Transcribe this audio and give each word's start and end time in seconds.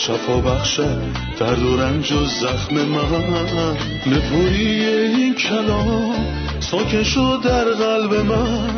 شفا 0.00 0.40
بخشد 0.40 1.02
درد 1.38 1.62
و 1.62 1.76
رنج 1.76 2.12
و 2.12 2.24
زخم 2.24 2.74
من. 2.74 3.76
نپوری 4.06 4.84
این 4.84 5.34
کلام 5.34 6.14
ساکن 6.60 7.02
شد 7.02 7.40
در 7.44 7.64
قلب 7.64 8.14
من. 8.14 8.70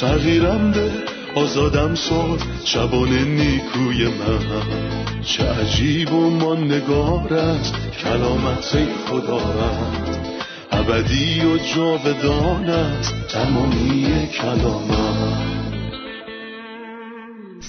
تغییرم 0.00 0.70
به 0.70 0.90
آزادم 1.34 1.94
ساد 1.94 2.42
شبان 2.64 3.08
نیکوی 3.08 4.04
من. 4.04 5.22
چه 5.24 5.44
عجیب 5.44 6.12
و 6.12 6.54
نگار 6.54 7.34
است 7.34 7.74
کلامت 8.04 8.88
خدا 9.08 9.38
رد 9.38 10.18
ابدی 10.72 11.40
و 11.40 11.58
جاودان 11.74 12.70
است 12.70 13.14
تمامی 13.28 14.28
کلامت. 14.40 15.49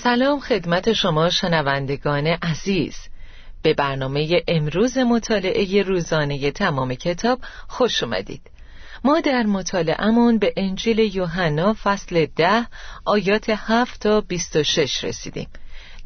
سلام 0.04 0.40
خدمت 0.40 0.94
شما 0.94 1.30
شنوندگان 1.30 2.28
عزیز. 2.28 2.96
به 3.62 3.74
برنامه 3.74 4.42
امروز 4.48 4.98
مطالعه 4.98 5.84
روزانه 5.84 6.52
تمام 6.52 6.94
کتاب 6.94 7.40
خوش 7.68 8.04
اومدید. 8.04 8.42
ما 9.04 9.20
در 9.20 9.44
مطالعهمون 9.44 10.38
به 10.38 10.54
انجیل 10.58 11.00
یوحنا 11.00 11.76
فصل 11.84 12.26
ده 12.36 12.68
آیات 13.06 13.46
7 13.50 14.00
تا 14.00 14.22
26 14.22 15.04
رسیدیم. 15.04 15.48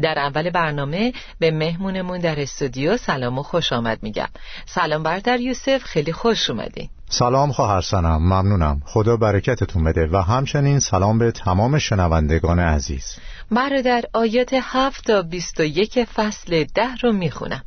در 0.01 0.19
اول 0.19 0.49
برنامه 0.49 1.13
به 1.39 1.51
مهمونمون 1.51 2.19
در 2.19 2.39
استودیو 2.39 2.97
سلام 2.97 3.37
و 3.37 3.43
خوش 3.43 3.73
آمد 3.73 3.99
میگم. 4.01 4.29
سلام 4.65 5.03
برادر 5.03 5.39
یوسف 5.39 5.83
خیلی 5.83 6.13
خوش 6.13 6.49
اومدین. 6.49 6.89
سلام 7.09 7.51
خواهر 7.51 7.81
سنم 7.81 8.17
ممنونم. 8.17 8.81
خدا 8.85 9.17
برکتتون 9.17 9.83
بده 9.83 10.07
و 10.11 10.17
همچنین 10.17 10.79
سلام 10.79 11.19
به 11.19 11.31
تمام 11.31 11.79
شنوندگان 11.79 12.59
عزیز. 12.59 13.17
برادر 13.51 14.03
آیات 14.13 14.49
7 14.61 15.07
تا 15.07 15.21
21 15.21 16.03
فصل 16.03 16.63
ده 16.63 16.95
رو 16.95 17.13
می‌خونم. 17.13 17.63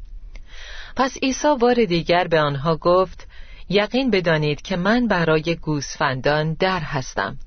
پس 0.97 1.17
عیسی 1.23 1.57
بار 1.61 1.85
دیگر 1.85 2.29
به 2.29 2.41
آنها 2.41 2.77
گفت 2.77 3.29
یقین 3.69 4.11
بدانید 4.11 4.63
که 4.63 4.77
من 4.77 5.09
برای 5.09 5.57
گوسفندان 5.63 6.55
در 6.55 6.81
هستم. 6.81 7.39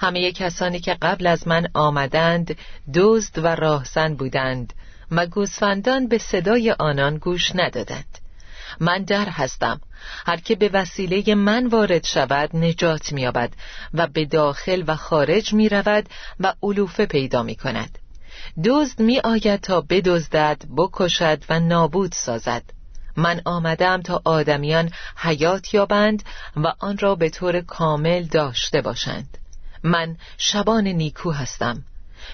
همه 0.00 0.32
کسانی 0.32 0.80
که 0.80 0.96
قبل 1.02 1.26
از 1.26 1.48
من 1.48 1.66
آمدند 1.74 2.56
دزد 2.94 3.38
و 3.38 3.46
راهزن 3.46 4.14
بودند 4.14 4.72
و 5.10 5.26
گوسفندان 5.26 6.08
به 6.08 6.18
صدای 6.18 6.70
آنان 6.78 7.18
گوش 7.18 7.52
ندادند. 7.54 8.19
من 8.80 9.02
در 9.02 9.28
هستم. 9.28 9.80
هر 10.26 10.36
که 10.36 10.54
به 10.54 10.70
وسیله 10.72 11.34
من 11.34 11.66
وارد 11.66 12.04
شود 12.04 12.56
نجات 12.56 13.12
مییابد 13.12 13.52
و 13.94 14.06
به 14.06 14.24
داخل 14.24 14.84
و 14.86 14.96
خارج 14.96 15.52
می 15.52 15.68
رود 15.68 16.08
و 16.40 16.54
علوفه 16.62 17.06
پیدا 17.06 17.42
می 17.42 17.54
کند 17.54 17.98
دزد 18.64 19.00
می 19.00 19.20
آید 19.20 19.60
تا 19.60 19.80
بدزدد 19.80 20.62
بکشد 20.76 21.44
و 21.48 21.60
نابود 21.60 22.12
سازد. 22.12 22.62
من 23.16 23.40
آمدم 23.44 24.02
تا 24.02 24.22
آدمیان 24.24 24.90
حیات 25.16 25.74
یابند 25.74 26.22
و 26.56 26.72
آن 26.78 26.98
را 26.98 27.14
به 27.14 27.30
طور 27.30 27.60
کامل 27.60 28.22
داشته 28.22 28.80
باشند. 28.80 29.38
من 29.82 30.16
شبان 30.38 30.86
نیکو 30.86 31.30
هستم. 31.30 31.84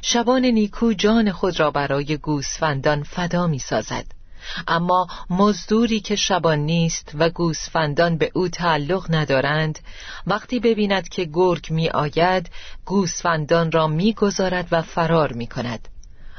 شبان 0.02 0.44
نیکو 0.44 0.92
جان 0.92 1.32
خود 1.32 1.60
را 1.60 1.70
برای 1.70 2.16
گوسفندان 2.16 3.02
فدا 3.02 3.46
می 3.46 3.58
سازد 3.58 4.15
اما 4.68 5.06
مزدوری 5.30 6.00
که 6.00 6.16
شبان 6.16 6.58
نیست 6.58 7.12
و 7.14 7.30
گوسفندان 7.30 8.18
به 8.18 8.30
او 8.34 8.48
تعلق 8.48 9.14
ندارند 9.14 9.78
وقتی 10.26 10.60
ببیند 10.60 11.08
که 11.08 11.28
گرگ 11.32 11.70
می 11.70 11.88
آید 11.88 12.50
گوسفندان 12.84 13.72
را 13.72 13.86
می 13.86 14.12
گذارد 14.12 14.68
و 14.70 14.82
فرار 14.82 15.32
می 15.32 15.46
کند 15.46 15.88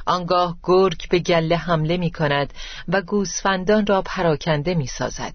آنگاه 0.05 0.57
گرگ 0.63 1.09
به 1.09 1.19
گله 1.19 1.57
حمله 1.57 1.97
می 1.97 2.11
کند 2.11 2.53
و 2.87 3.01
گوسفندان 3.01 3.85
را 3.85 4.01
پراکنده 4.01 4.73
می 4.73 4.87
سازد 4.87 5.33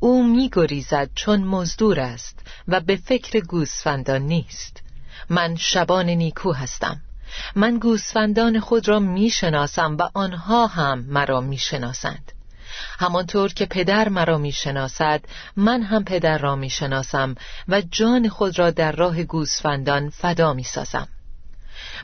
او 0.00 0.26
می 0.26 0.50
گریزد 0.52 1.10
چون 1.14 1.44
مزدور 1.44 2.00
است 2.00 2.38
و 2.68 2.80
به 2.80 2.96
فکر 2.96 3.40
گوسفندان 3.40 4.22
نیست. 4.22 4.82
من 5.30 5.56
شبان 5.56 6.08
نیکو 6.10 6.52
هستم. 6.52 7.00
من 7.54 7.78
گوسفندان 7.78 8.60
خود 8.60 8.88
را 8.88 8.98
می 8.98 9.30
شناسم 9.30 9.96
و 9.96 10.08
آنها 10.14 10.66
هم 10.66 11.04
مرا 11.08 11.40
می 11.40 11.58
شناسند 11.58 12.32
همانطور 12.98 13.52
که 13.52 13.66
پدر 13.66 14.08
مرا 14.08 14.38
می 14.38 14.52
شناسد 14.52 15.20
من 15.56 15.82
هم 15.82 16.04
پدر 16.04 16.38
را 16.38 16.56
می 16.56 16.70
شناسم 16.70 17.34
و 17.68 17.82
جان 17.90 18.28
خود 18.28 18.58
را 18.58 18.70
در 18.70 18.92
راه 18.92 19.22
گوسفندان 19.22 20.10
فدا 20.10 20.52
می 20.52 20.64
سازم 20.64 21.08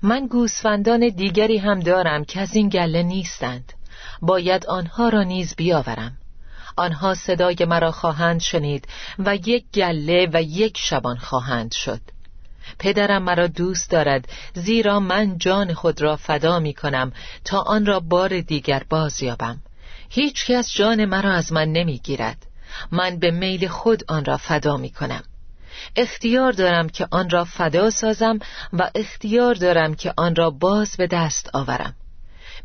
من 0.03 0.27
گوسفندان 0.27 1.09
دیگری 1.09 1.59
هم 1.59 1.81
دارم 1.81 2.25
که 2.25 2.41
از 2.41 2.56
این 2.56 2.69
گله 2.69 3.03
نیستند. 3.03 3.72
باید 4.22 4.66
آنها 4.66 5.09
را 5.09 5.22
نیز 5.22 5.55
بیاورم. 5.56 6.16
آنها 6.77 7.15
صدای 7.15 7.56
مرا 7.69 7.93
خواهند 7.93 8.41
شنید 8.41 8.89
و 9.19 9.37
یک 9.37 9.65
گله 9.75 10.28
و 10.33 10.43
یک 10.43 10.78
شبان 10.78 11.16
خواهند 11.16 11.72
شد. 11.72 12.00
پدرم 12.79 13.23
مرا 13.23 13.47
دوست 13.47 13.91
دارد 13.91 14.29
زیرا 14.55 15.01
من 15.01 15.39
جان 15.39 15.75
خود 15.75 16.03
را 16.03 16.17
فدا 16.17 16.61
می 16.61 16.75
کنم 16.75 17.12
تا 17.45 17.61
آن 17.61 17.87
را 17.87 18.01
بار 18.01 18.41
دیگر 18.41 18.83
باز 18.91 19.23
یابم. 19.23 19.61
هیچ 20.11 20.47
کس 20.47 20.73
جان 20.73 21.05
مرا 21.05 21.33
از 21.33 21.53
من 21.53 21.73
نمی 21.73 21.99
گیرد. 21.99 22.47
من 22.93 23.19
به 23.19 23.31
میل 23.31 23.69
خود 23.69 24.05
آن 24.09 24.25
را 24.25 24.37
فدا 24.37 24.77
می 24.77 24.91
کنم. 24.91 25.23
اختیار 25.97 26.53
دارم 26.53 26.89
که 26.89 27.09
آن 27.11 27.31
را 27.31 27.45
فدا 27.45 27.91
سازم 27.91 28.39
و 28.73 28.91
اختیار 28.95 29.55
دارم 29.55 29.95
که 29.95 30.15
آن 30.17 30.34
را 30.34 30.51
باز 30.51 30.97
به 30.97 31.07
دست 31.07 31.51
آورم. 31.53 31.95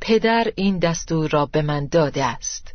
پدر 0.01 0.47
این 0.55 0.79
دستور 0.79 1.29
را 1.29 1.45
به 1.45 1.61
من 1.61 1.87
داده 1.87 2.25
است. 2.25 2.73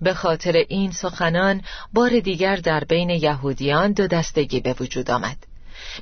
به 0.00 0.14
خاطر 0.14 0.52
این 0.68 0.90
سخنان 0.90 1.62
بار 1.92 2.20
دیگر 2.20 2.56
در 2.56 2.84
بین 2.84 3.10
یهودیان 3.10 3.92
دو 3.92 4.06
دستگی 4.06 4.60
به 4.60 4.74
وجود 4.80 5.10
آمد. 5.10 5.36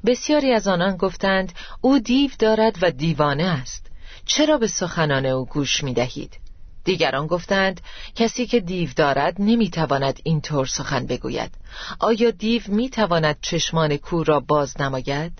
بسیاری 0.06 0.52
از 0.52 0.68
آنان 0.68 0.96
گفتند 0.96 1.52
او 1.80 1.98
دیو 1.98 2.30
دارد 2.38 2.78
و 2.82 2.90
دیوانه 2.90 3.44
است 3.44 3.86
چرا 4.26 4.58
به 4.58 4.66
سخنان 4.66 5.26
او 5.26 5.46
گوش 5.46 5.84
می 5.84 5.94
دهید؟ 5.94 6.38
دیگران 6.84 7.26
گفتند 7.26 7.80
کسی 8.14 8.46
که 8.46 8.60
دیو 8.60 8.90
دارد 8.96 9.36
نمی‌تواند 9.38 10.20
اینطور 10.24 10.66
سخن 10.66 11.06
بگوید 11.06 11.50
آیا 11.98 12.30
دیو 12.30 12.62
می‌تواند 12.66 13.38
چشمان 13.40 13.96
کور 13.96 14.26
را 14.26 14.40
باز 14.40 14.80
نماید؟ 14.80 15.32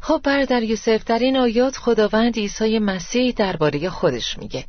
خب 0.00 0.20
برادر 0.24 0.62
یوسف 0.62 1.04
در 1.04 1.18
این 1.18 1.36
آیات 1.36 1.76
خداوند 1.76 2.36
عیسی 2.36 2.78
مسیح 2.78 3.32
درباره 3.32 3.90
خودش 3.90 4.38
میگه 4.38 4.64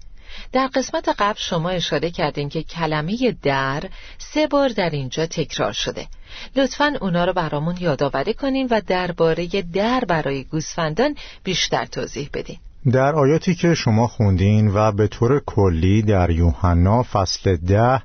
در 0.51 0.67
قسمت 0.67 1.09
قبل 1.19 1.39
شما 1.39 1.69
اشاره 1.69 2.11
کردین 2.11 2.49
که 2.49 2.63
کلمه 2.63 3.35
در 3.43 3.83
سه 4.17 4.47
بار 4.47 4.69
در 4.69 4.89
اینجا 4.89 5.25
تکرار 5.25 5.73
شده 5.73 6.07
لطفا 6.55 6.93
اونا 7.01 7.25
رو 7.25 7.33
برامون 7.33 7.77
یادآوری 7.79 8.33
کنین 8.33 8.67
و 8.71 8.81
درباره 8.87 9.47
در 9.73 10.03
برای 10.07 10.43
گوسفندان 10.43 11.15
بیشتر 11.43 11.85
توضیح 11.85 12.29
بدین. 12.33 12.57
در 12.91 13.15
آیاتی 13.15 13.55
که 13.55 13.73
شما 13.73 14.07
خوندین 14.07 14.67
و 14.73 14.91
به 14.91 15.07
طور 15.07 15.41
کلی 15.45 16.01
در 16.01 16.29
یوحنا 16.29 17.03
فصل 17.03 17.55
ده 17.55 18.01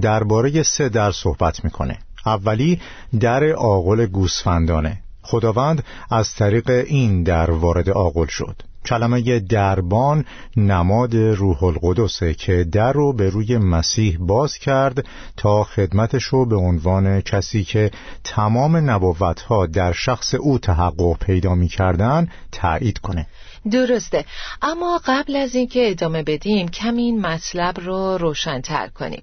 درباره 0.00 0.62
سه 0.62 0.88
در 0.88 1.12
صحبت 1.12 1.64
می‌کنه. 1.64 1.98
اولی 2.26 2.80
در 3.20 3.44
آغل 3.52 4.06
گوسفندانه. 4.06 4.98
خداوند 5.22 5.84
از 6.10 6.34
طریق 6.34 6.70
این 6.70 7.22
در 7.22 7.50
وارد 7.50 7.90
آغل 7.90 8.26
شد. 8.26 8.62
کلمه 8.84 9.40
دربان 9.40 10.24
نماد 10.56 11.16
روح 11.16 11.64
القدسه 11.64 12.34
که 12.34 12.64
در 12.72 12.92
رو 12.92 13.12
به 13.12 13.30
روی 13.30 13.58
مسیح 13.58 14.16
باز 14.20 14.58
کرد 14.58 15.06
تا 15.36 15.64
خدمتش 15.64 16.24
رو 16.24 16.46
به 16.46 16.56
عنوان 16.56 17.20
کسی 17.20 17.64
که 17.64 17.90
تمام 18.24 18.90
نبوتها 18.90 19.66
در 19.66 19.92
شخص 19.92 20.34
او 20.34 20.58
تحقق 20.58 21.18
پیدا 21.18 21.54
می 21.54 21.68
کردن 21.68 22.28
تایید 22.52 22.98
کنه. 22.98 23.26
درسته. 23.72 24.24
اما 24.62 25.00
قبل 25.04 25.36
از 25.36 25.54
اینکه 25.54 25.90
ادامه 25.90 26.22
بدیم 26.22 26.68
کمی 26.68 27.02
این 27.02 27.20
مطلب 27.20 27.80
رو 27.80 28.18
روشنتر 28.18 28.88
کنیم. 28.88 29.22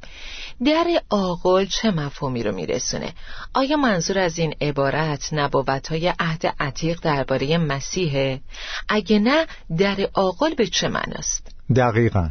در 0.66 1.02
آقل 1.10 1.66
چه 1.66 1.92
مفهومی 1.92 2.44
رو 2.44 2.56
میرسونه؟ 2.56 3.14
آیا 3.54 3.78
منظور 3.78 4.20
از 4.20 4.40
این 4.40 4.56
عبارت 4.62 5.30
نبوت 5.34 5.88
های 5.88 6.14
عهد 6.20 6.56
عتیق 6.60 7.00
درباره 7.02 7.58
مسیحه؟ 7.58 8.42
اگه 8.90 9.20
نه 9.20 9.48
در 9.78 10.10
آقل 10.14 10.54
به 10.54 10.68
چه 10.68 10.88
معناست؟ 10.88 11.61
دقیقا. 11.76 12.30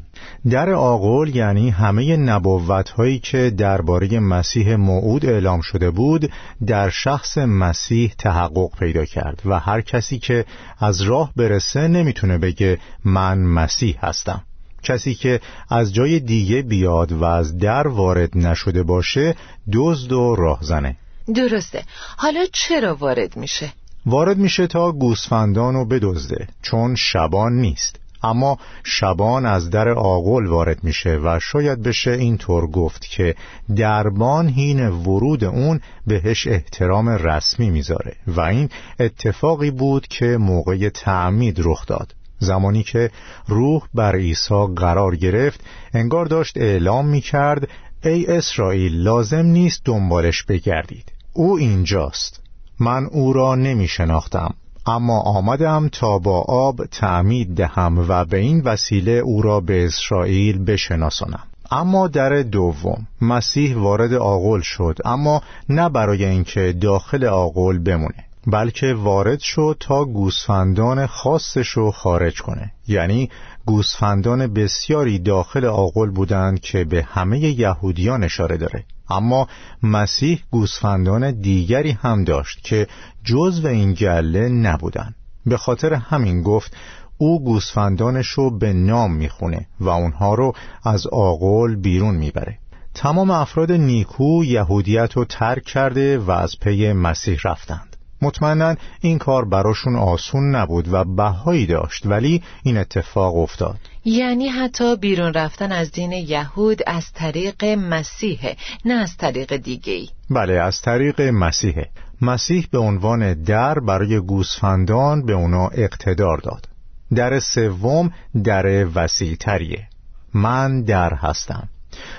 در 0.51 0.71
آقل 0.71 1.37
یعنی 1.37 1.71
همه 1.71 2.17
نبوت 2.17 2.91
هایی 2.91 3.19
که 3.19 3.51
درباره 3.51 4.21
مسیح 4.21 4.77
موعود 4.77 5.27
اعلام 5.27 5.61
شده 5.61 5.91
بود 5.91 6.33
در 6.67 6.91
شخص 6.91 7.39
مسیح 7.39 8.15
تحقق 8.19 8.71
پیدا 8.79 9.05
کرد 9.05 9.43
و 9.45 9.59
هر 9.59 9.81
کسی 9.81 10.19
که 10.19 10.45
از 10.79 11.01
راه 11.01 11.33
برسه 11.37 11.89
نمی‌تونه 11.89 12.39
بگه 12.39 12.79
من 13.05 13.39
مسیح 13.39 13.99
هستم. 14.03 14.43
کسی 14.83 15.15
که 15.15 15.41
از 15.69 15.95
جای 15.95 16.21
دیگه 16.21 16.63
بیاد 16.63 17.13
و 17.13 17.25
از 17.25 17.59
در 17.59 17.89
وارد 17.89 18.39
نشده 18.39 18.83
باشه 18.83 19.35
دزد 19.73 20.13
و 20.13 20.37
راهزنه. 20.37 20.97
درسته. 21.35 21.85
حالا 22.17 22.45
چرا 22.53 22.95
وارد 22.95 23.37
میشه؟ 23.37 23.73
وارد 24.07 24.37
میشه 24.37 24.67
تا 24.67 24.93
گوسفندان 24.93 25.75
رو 25.75 25.85
بدزده 25.85 26.49
چون 26.63 26.95
شبان 26.95 27.53
نیست. 27.53 27.97
اما 28.23 28.59
شبان 28.85 29.47
از 29.47 29.71
در 29.71 29.89
آغل 29.89 30.47
وارد 30.47 30.85
میشه 30.85 31.21
و 31.25 31.39
شاید 31.43 31.83
بشه 31.83 32.11
اینطور 32.11 32.67
گفت 32.67 33.07
که 33.07 33.35
دربان 33.77 34.49
هین 34.49 34.89
ورود 34.89 35.45
اون 35.45 35.81
بهش 36.07 36.47
احترام 36.47 37.09
رسمی 37.09 37.71
می‌ذاره 37.71 38.17
و 38.27 38.41
این 38.41 38.69
اتفاقی 39.01 39.71
بود 39.71 40.07
که 40.07 40.27
موقع 40.27 40.89
تعمید 40.89 41.57
رخ 41.65 41.87
داد. 41.87 42.15
زمانی 42.39 42.83
که 42.83 43.11
روح 43.47 43.83
بر 43.95 44.17
عیسی 44.17 44.67
قرار 44.77 45.17
گرفت 45.17 45.61
انگار 45.95 46.27
داشت 46.27 46.57
اعلام 46.57 47.07
می‌کرد 47.07 47.69
ای 48.05 48.27
اسرائیل 48.27 49.03
لازم 49.03 49.47
نیست 49.47 49.83
دنبالش 49.85 50.43
بگردید. 50.43 51.13
او 51.33 51.59
اینجاست. 51.59 52.43
من 52.81 53.07
او 53.07 53.33
را 53.33 53.55
نمی 53.55 53.89
شناختم 53.89 54.55
اما 54.87 55.21
آمدم 55.21 55.89
تا 55.93 56.19
با 56.19 56.41
آب 56.41 56.85
تعمید 56.85 57.55
دهم 57.55 58.07
و 58.09 58.25
به 58.25 58.37
این 58.37 58.61
وسیله 58.61 59.13
او 59.13 59.43
را 59.43 59.61
به 59.61 59.85
اسرائیل 59.85 60.65
بشناسانم. 60.65 61.43
اما 61.71 62.09
در 62.09 62.43
دوم 62.43 63.07
مسیح 63.23 63.77
وارد 63.77 64.13
آغل 64.15 64.61
شد 64.61 64.99
اما 65.05 65.43
نه 65.69 65.89
برای 65.89 66.25
اینکه 66.25 66.73
داخل 66.81 67.25
آغل 67.25 67.79
بمونه 67.79 68.25
بلکه 68.47 68.95
وارد 68.95 69.39
شد 69.39 69.77
تا 69.81 70.05
گوسفندان 70.05 71.07
خاصش 71.07 71.69
رو 71.69 71.91
خارج 71.91 72.43
کنه. 72.43 72.73
یعنی 72.89 73.31
گوسفندان 73.67 74.47
بسیاری 74.47 75.19
داخل 75.19 75.65
آغل 75.65 76.11
بودند 76.11 76.61
که 76.61 76.85
به 76.85 77.03
همه 77.03 77.41
یهودیان 77.41 78.25
اشاره 78.25 78.57
داره. 78.57 78.85
اما 79.11 79.49
مسیح 79.83 80.43
گوسفندان 80.51 81.41
دیگری 81.41 81.91
هم 81.91 82.25
داشت 82.25 82.65
که 82.65 82.87
جز 83.25 83.65
و 83.65 83.67
این 83.67 83.93
گله 83.93 84.49
نبودند 84.49 85.15
به 85.47 85.57
خاطر 85.57 85.95
همین 85.95 86.43
گفت 86.43 86.77
او 87.19 87.45
گوسفندانش 87.45 88.27
رو 88.27 88.59
به 88.59 88.73
نام 88.73 89.13
می‌خونه 89.13 89.67
و 89.81 89.89
اونها 89.89 90.35
رو 90.35 90.53
از 90.85 91.07
آغل 91.07 91.77
بیرون 91.77 92.15
می‌بره. 92.15 92.59
تمام 92.95 93.31
افراد 93.31 93.73
نیکو 93.73 94.45
یهودیت 94.45 95.13
رو 95.13 95.25
ترک 95.25 95.65
کرده 95.65 96.19
و 96.19 96.31
از 96.31 96.59
پی 96.61 96.93
مسیح 96.93 97.39
رفتند 97.45 97.90
مطمئنا 98.23 98.75
این 99.01 99.19
کار 99.19 99.45
براشون 99.45 99.97
آسون 99.97 100.57
نبود 100.57 100.93
و 100.93 101.05
بهایی 101.05 101.67
داشت 101.67 102.07
ولی 102.07 102.43
این 102.63 102.77
اتفاق 102.77 103.37
افتاد. 103.37 103.79
یعنی 104.05 104.49
حتی 104.49 104.97
بیرون 104.97 105.35
رفتن 105.35 105.73
از 105.73 105.93
دین 105.93 106.13
یهود 106.13 106.81
از 106.87 107.13
طریق 107.13 107.65
مسیحه 107.65 108.57
نه 108.85 108.95
از 108.95 109.17
طریق 109.17 109.57
دیگه 109.57 109.93
ای 109.93 110.09
بله 110.31 110.53
از 110.53 110.81
طریق 110.81 111.21
مسیحه 111.21 111.91
مسیح 112.23 112.67
به 112.73 112.79
عنوان 112.79 113.35
در 113.35 113.79
برای 113.79 114.21
گوسفندان 114.21 115.27
به 115.27 115.33
اونا 115.33 115.69
اقتدار 115.69 116.39
داد. 116.39 116.69
در 117.15 117.41
سوم 117.41 118.13
در 118.45 118.87
وسیع 118.95 119.37
تریه 119.37 119.89
من 120.35 120.83
در 120.83 121.15
هستم. 121.15 121.69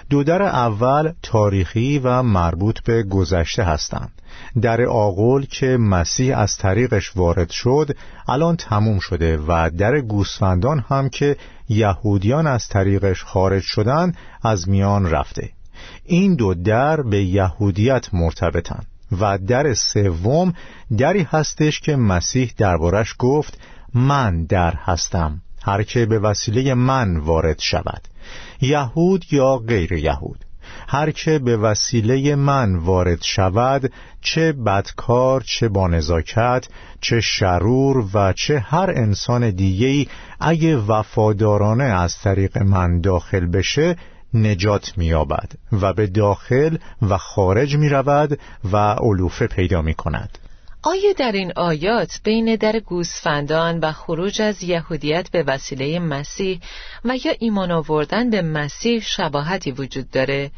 دو 0.09 0.23
در 0.23 0.41
اول 0.41 1.11
تاریخی 1.23 1.99
و 1.99 2.23
مربوط 2.23 2.79
به 2.79 3.03
گذشته 3.03 3.63
هستند. 3.63 4.11
در 4.61 4.81
آغول 4.81 5.45
که 5.45 5.77
مسیح 5.77 6.37
از 6.37 6.57
طریقش 6.57 7.17
وارد 7.17 7.49
شد 7.49 7.95
الان 8.27 8.55
تموم 8.55 8.99
شده 8.99 9.37
و 9.37 9.69
در 9.77 10.01
گوسفندان 10.01 10.85
هم 10.89 11.09
که 11.09 11.37
یهودیان 11.69 12.47
از 12.47 12.67
طریقش 12.67 13.23
خارج 13.23 13.63
شدن 13.63 14.13
از 14.43 14.69
میان 14.69 15.09
رفته. 15.09 15.49
این 16.05 16.35
دو 16.35 16.53
در 16.53 17.01
به 17.01 17.23
یهودیت 17.23 18.13
مرتبطن 18.13 18.83
و 19.19 19.37
در 19.37 19.73
سوم 19.73 20.53
دری 20.97 21.23
هستش 21.23 21.79
که 21.79 21.95
مسیح 21.95 22.53
دربارش 22.57 23.15
گفت 23.19 23.59
من 23.93 24.45
در 24.45 24.73
هستم. 24.73 25.41
هر 25.63 25.83
که 25.83 26.05
به 26.05 26.19
وسیله 26.19 26.73
من 26.73 27.17
وارد 27.17 27.59
شود. 27.59 28.01
یهود 28.61 29.25
یا 29.31 29.57
غیر 29.57 29.93
یهود. 29.93 30.45
هر 30.87 31.11
که 31.11 31.39
به 31.39 31.57
وسیله 31.57 32.35
من 32.35 32.75
وارد 32.75 33.21
شود 33.21 33.91
چه 34.21 34.51
بدکار 34.51 35.41
چه 35.41 35.69
با 35.69 35.87
نزاکت 35.87 36.67
چه 37.01 37.21
شرور 37.21 38.05
و 38.13 38.33
چه 38.33 38.59
هر 38.59 38.89
انسان 38.95 39.49
دیگهی 39.49 40.07
اگه 40.39 40.77
وفادارانه 40.77 41.83
از 41.83 42.17
طریق 42.17 42.57
من 42.57 43.01
داخل 43.01 43.45
بشه 43.45 43.95
نجات 44.33 44.97
مییابد 44.97 45.51
و 45.81 45.93
به 45.93 46.07
داخل 46.07 46.77
و 47.01 47.17
خارج 47.17 47.75
می 47.75 47.89
رود 47.89 48.39
و 48.71 48.77
علوفه 48.77 49.47
پیدا 49.47 49.81
می 49.81 49.93
کند 49.93 50.37
آیا 50.83 51.13
در 51.17 51.31
این 51.31 51.53
آیات 51.55 52.19
بین 52.23 52.55
در 52.55 52.79
گوسفندان 52.79 53.79
و 53.79 53.91
خروج 53.91 54.41
از 54.41 54.63
یهودیت 54.63 55.31
به 55.31 55.43
وسیله 55.43 55.99
مسیح 55.99 56.59
و 57.05 57.15
یا 57.25 57.33
ایمان 57.39 57.71
آوردن 57.71 58.29
به 58.29 58.41
مسیح 58.41 58.99
شباهتی 58.99 59.71
وجود 59.71 60.11
داره؟ 60.11 60.51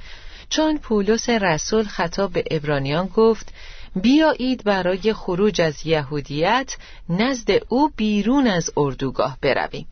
چون 0.50 0.78
پولس 0.78 1.30
رسول 1.30 1.84
خطاب 1.84 2.34
به 2.34 2.44
ابرانیان 2.52 3.08
گفت 3.08 3.54
بیایید 3.96 4.64
برای 4.64 5.14
خروج 5.14 5.62
از 5.62 5.86
یهودیت 5.86 6.75
نزد 7.10 7.50
او 7.68 7.92
بیرون 7.96 8.48
از 8.48 8.70
اردوگاه 8.78 9.38
برویم. 9.42 9.88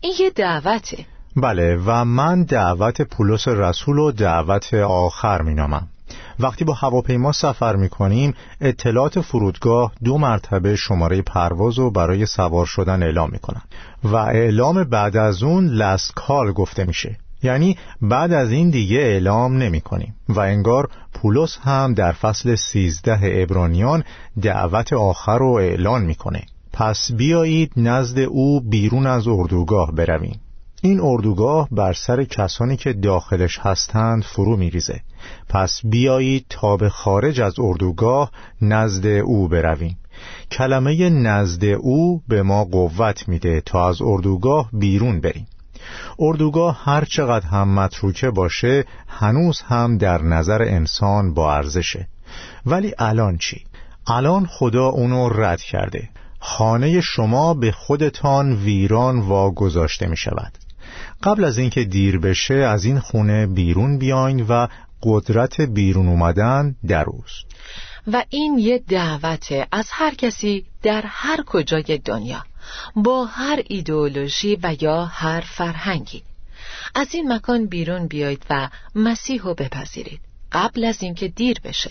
این 0.00 0.14
یه 0.20 0.30
دعوته. 0.30 1.06
بله 1.36 1.76
و 1.86 2.04
من 2.04 2.42
دعوت 2.42 3.02
پولس 3.02 3.48
رسول 3.48 3.98
و 3.98 4.12
دعوت 4.12 4.74
آخر 4.74 5.42
مینامم. 5.42 5.88
وقتی 6.40 6.64
با 6.64 6.72
هواپیما 6.72 7.32
سفر 7.32 7.76
می 7.76 7.88
کنیم 7.88 8.34
اطلاعات 8.60 9.20
فرودگاه 9.20 9.92
دو 10.04 10.18
مرتبه 10.18 10.76
شماره 10.76 11.22
پرواز 11.22 11.78
رو 11.78 11.90
برای 11.90 12.26
سوار 12.26 12.66
شدن 12.66 13.02
اعلام 13.02 13.30
می 13.32 13.38
کنن 13.38 13.62
و 14.04 14.16
اعلام 14.16 14.84
بعد 14.84 15.16
از 15.16 15.42
اون 15.42 15.66
لسکال 15.66 16.52
گفته 16.52 16.84
میشه. 16.84 17.18
یعنی 17.42 17.76
بعد 18.02 18.32
از 18.32 18.50
این 18.50 18.70
دیگه 18.70 18.98
اعلام 18.98 19.56
نمی 19.56 19.80
کنیم 19.80 20.14
و 20.28 20.40
انگار 20.40 20.88
پولس 21.14 21.58
هم 21.62 21.94
در 21.94 22.12
فصل 22.12 22.54
سیزده 22.54 23.18
ابرانیان 23.22 24.04
دعوت 24.42 24.92
آخر 24.92 25.38
رو 25.38 25.52
اعلان 25.52 26.04
می‌کنه. 26.04 26.42
پس 26.72 27.12
بیایید 27.12 27.72
نزد 27.76 28.18
او 28.18 28.60
بیرون 28.60 29.06
از 29.06 29.28
اردوگاه 29.28 29.92
برویم. 29.92 30.40
این 30.86 31.00
اردوگاه 31.00 31.68
بر 31.72 31.92
سر 31.92 32.24
کسانی 32.24 32.76
که 32.76 32.92
داخلش 32.92 33.58
هستند 33.58 34.24
فرو 34.24 34.56
میریزه. 34.56 35.00
پس 35.48 35.80
بیایید 35.84 36.46
تا 36.48 36.76
به 36.76 36.88
خارج 36.88 37.40
از 37.40 37.54
اردوگاه 37.58 38.30
نزد 38.62 39.06
او 39.06 39.48
برویم. 39.48 39.98
کلمه 40.50 41.10
نزد 41.10 41.64
او 41.64 42.22
به 42.28 42.42
ما 42.42 42.64
قوت 42.64 43.28
میده 43.28 43.60
تا 43.60 43.88
از 43.88 44.02
اردوگاه 44.02 44.70
بیرون 44.72 45.20
بریم. 45.20 45.46
اردوگاه 46.18 46.80
هر 46.84 47.04
چقدر 47.04 47.46
هم 47.46 47.68
متروکه 47.74 48.30
باشه 48.30 48.84
هنوز 49.08 49.60
هم 49.60 49.98
در 49.98 50.22
نظر 50.22 50.62
انسان 50.62 51.34
با 51.34 51.54
ارزشه. 51.54 52.08
ولی 52.66 52.94
الان 52.98 53.38
چی؟ 53.38 53.64
الان 54.06 54.46
خدا 54.46 54.86
اونو 54.86 55.28
رد 55.28 55.60
کرده. 55.60 56.08
خانه 56.40 57.00
شما 57.00 57.54
به 57.54 57.72
خودتان 57.72 58.52
ویران 58.52 59.20
واگذاشته 59.20 60.06
می 60.06 60.16
شود 60.16 60.65
قبل 61.22 61.44
از 61.44 61.58
اینکه 61.58 61.84
دیر 61.84 62.18
بشه 62.18 62.54
از 62.54 62.84
این 62.84 63.00
خونه 63.00 63.46
بیرون 63.46 63.98
بیاین 63.98 64.46
و 64.48 64.66
قدرت 65.02 65.60
بیرون 65.60 66.08
اومدن 66.08 66.76
در 66.88 67.04
اوست. 67.04 67.46
و 68.12 68.24
این 68.30 68.58
یه 68.58 68.78
دعوته 68.78 69.66
از 69.72 69.88
هر 69.90 70.14
کسی 70.14 70.64
در 70.82 71.02
هر 71.06 71.42
کجای 71.46 72.00
دنیا 72.04 72.44
با 72.96 73.24
هر 73.24 73.62
ایدئولوژی 73.66 74.58
و 74.62 74.76
یا 74.80 75.04
هر 75.04 75.40
فرهنگی. 75.40 76.22
از 76.94 77.14
این 77.14 77.32
مکان 77.32 77.66
بیرون 77.66 78.06
بیایید 78.06 78.46
و 78.50 78.68
مسیح 78.94 79.42
رو 79.42 79.54
بپذیرید. 79.54 80.20
قبل 80.52 80.84
از 80.84 81.02
اینکه 81.02 81.28
دیر 81.28 81.60
بشه. 81.64 81.90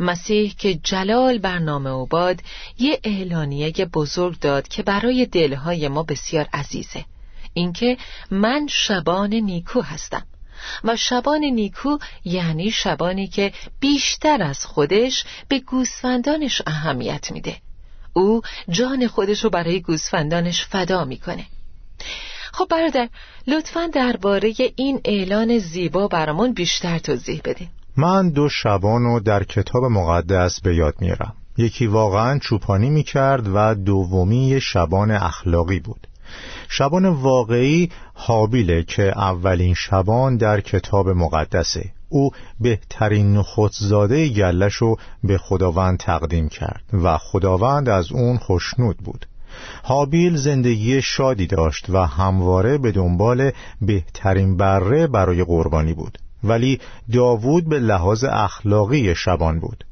مسیح 0.00 0.54
که 0.58 0.74
جلال 0.74 1.38
برنامه 1.38 1.90
او 1.90 2.06
باد 2.06 2.40
یه 2.78 3.00
اعلانیه 3.04 3.72
بزرگ 3.72 4.38
داد 4.38 4.68
که 4.68 4.82
برای 4.82 5.26
دلهای 5.26 5.88
ما 5.88 6.02
بسیار 6.02 6.48
عزیزه. 6.52 7.04
اینکه 7.54 7.96
من 8.30 8.66
شبان 8.70 9.34
نیکو 9.34 9.80
هستم. 9.80 10.22
و 10.84 10.96
شبان 10.96 11.40
نیکو 11.44 11.98
یعنی 12.24 12.70
شبانی 12.70 13.26
که 13.28 13.52
بیشتر 13.80 14.42
از 14.42 14.66
خودش 14.66 15.24
به 15.48 15.58
گوسفندانش 15.58 16.62
اهمیت 16.66 17.32
میده. 17.32 17.56
او 18.12 18.42
جان 18.68 19.06
خودش 19.06 19.44
رو 19.44 19.50
برای 19.50 19.80
گوسفندانش 19.80 20.66
فدا 20.66 21.04
می‌کنه. 21.04 21.46
خب 22.52 22.66
برادر 22.70 23.08
لطفا 23.46 23.86
درباره 23.86 24.54
این 24.76 25.00
اعلان 25.04 25.58
زیبا 25.58 26.08
برامون 26.08 26.52
بیشتر 26.52 26.98
توضیح 26.98 27.40
بدین. 27.44 27.68
من 27.96 28.30
دو 28.30 28.48
شبانو 28.48 29.20
در 29.20 29.44
کتاب 29.44 29.84
مقدس 29.84 30.60
به 30.60 30.76
یاد 30.76 30.94
میارم. 31.00 31.34
یکی 31.56 31.86
واقعا 31.86 32.38
چوپانی 32.38 32.90
می‌کرد 32.90 33.48
و 33.54 33.74
دومی 33.74 34.60
شبان 34.60 35.10
اخلاقی 35.10 35.80
بود. 35.80 36.06
شبان 36.68 37.06
واقعی 37.06 37.90
حابیله 38.14 38.82
که 38.82 39.02
اولین 39.02 39.74
شبان 39.74 40.36
در 40.36 40.60
کتاب 40.60 41.08
مقدسه. 41.08 41.84
او 42.08 42.30
بهترین 42.60 43.32
نخودزاده 43.32 44.28
گلش 44.28 44.74
رو 44.74 44.96
به 45.24 45.38
خداوند 45.38 45.98
تقدیم 45.98 46.48
کرد 46.48 46.84
و 46.92 47.18
خداوند 47.18 47.88
از 47.88 48.12
اون 48.12 48.38
خوشنود 48.38 48.96
بود. 48.96 49.26
حابیل 49.82 50.36
زندگی 50.36 51.02
شادی 51.02 51.46
داشت 51.46 51.90
و 51.90 52.06
همواره 52.06 52.78
به 52.78 52.92
دنبال 52.92 53.50
بهترین 53.80 54.56
بره 54.56 55.06
برای 55.06 55.44
قربانی 55.44 55.94
بود 55.94 56.18
ولی 56.44 56.80
داوود 57.12 57.68
به 57.68 57.78
لحاظ 57.78 58.24
اخلاقی 58.24 59.14
شبان 59.14 59.60
بود. 59.60 59.84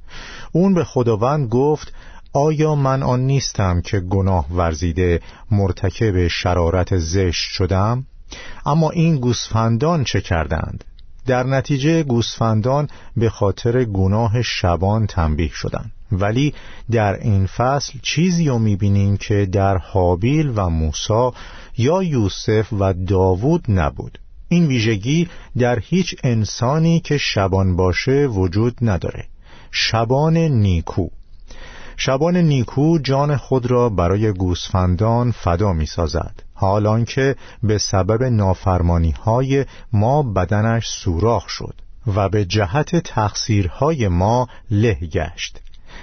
اون 0.52 0.74
به 0.74 0.84
خداوند 0.84 1.48
گفت 1.48 1.92
آیا 2.32 2.74
من 2.74 3.02
آن 3.02 3.20
نیستم 3.20 3.80
که 3.80 4.00
گناه 4.00 4.46
ورزیده 4.52 5.20
مرتکب 5.50 6.28
شرارت 6.28 6.98
زشت 6.98 7.50
شدم؟ 7.50 8.06
اما 8.66 8.90
این 8.90 9.16
گوسفندان 9.16 10.04
چه 10.04 10.20
کردند؟ 10.20 10.84
در 11.26 11.46
نتیجه 11.46 12.02
گوسفندان 12.02 12.88
به 13.16 13.30
خاطر 13.30 13.84
گناه 13.84 14.42
شبان 14.42 15.06
تنبیه 15.06 15.50
شدند 15.54 15.92
ولی 16.12 16.54
در 16.90 17.14
این 17.14 17.46
فصل 17.46 17.98
چیزی 18.02 18.48
رو 18.48 18.58
می‌بینیم 18.58 19.16
که 19.16 19.46
در 19.46 19.76
حابیل 19.76 20.52
و 20.56 20.68
موسا 20.68 21.32
یا 21.78 22.02
یوسف 22.02 22.72
و 22.72 22.92
داوود 22.92 23.64
نبود 23.68 24.18
این 24.48 24.66
ویژگی 24.66 25.28
در 25.58 25.78
هیچ 25.78 26.14
انسانی 26.24 27.00
که 27.00 27.18
شبان 27.18 27.76
باشه 27.76 28.26
وجود 28.26 28.76
نداره 28.80 29.24
شبان 29.70 30.36
نیکو 30.36 31.08
شبان 31.96 32.36
نیکو 32.36 32.98
جان 32.98 33.36
خود 33.36 33.70
را 33.70 33.88
برای 33.88 34.32
گوسفندان 34.32 35.30
فدا 35.30 35.72
می 35.72 35.86
سازد 35.86 36.42
حالان 36.54 37.04
که 37.04 37.36
به 37.62 37.78
سبب 37.78 38.22
نافرمانی 38.22 39.10
های 39.10 39.64
ما 39.92 40.22
بدنش 40.22 40.86
سوراخ 40.88 41.48
شد 41.48 41.74
و 42.06 42.28
به 42.28 42.44
جهت 42.44 42.96
تقصیرهای 42.96 44.08
ما 44.08 44.48
له 44.70 44.94
گشت. 44.94 45.60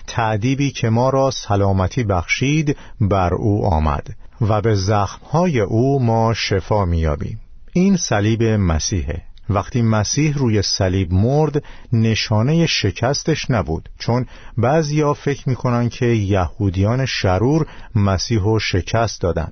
تعدیبی 0.07 0.71
که 0.71 0.89
ما 0.89 1.09
را 1.09 1.31
سلامتی 1.31 2.03
بخشید 2.03 2.77
بر 3.01 3.33
او 3.33 3.65
آمد 3.65 4.15
و 4.41 4.61
به 4.61 4.75
زخمهای 4.75 5.59
او 5.59 6.03
ما 6.03 6.33
شفا 6.33 6.85
میابیم 6.85 7.39
این 7.73 7.97
صلیب 7.97 8.43
مسیحه. 8.43 9.28
وقتی 9.49 9.81
مسیح 9.81 10.37
روی 10.37 10.61
صلیب 10.61 11.13
مرد 11.13 11.63
نشانه 11.93 12.65
شکستش 12.65 13.51
نبود 13.51 13.89
چون 13.99 14.25
بعضیا 14.57 15.13
فکر 15.13 15.49
می‌کنن 15.49 15.89
که 15.89 16.05
یهودیان 16.05 17.05
شرور 17.05 17.67
مسیح 17.95 18.39
رو 18.39 18.59
شکست 18.59 19.21
دادن. 19.21 19.51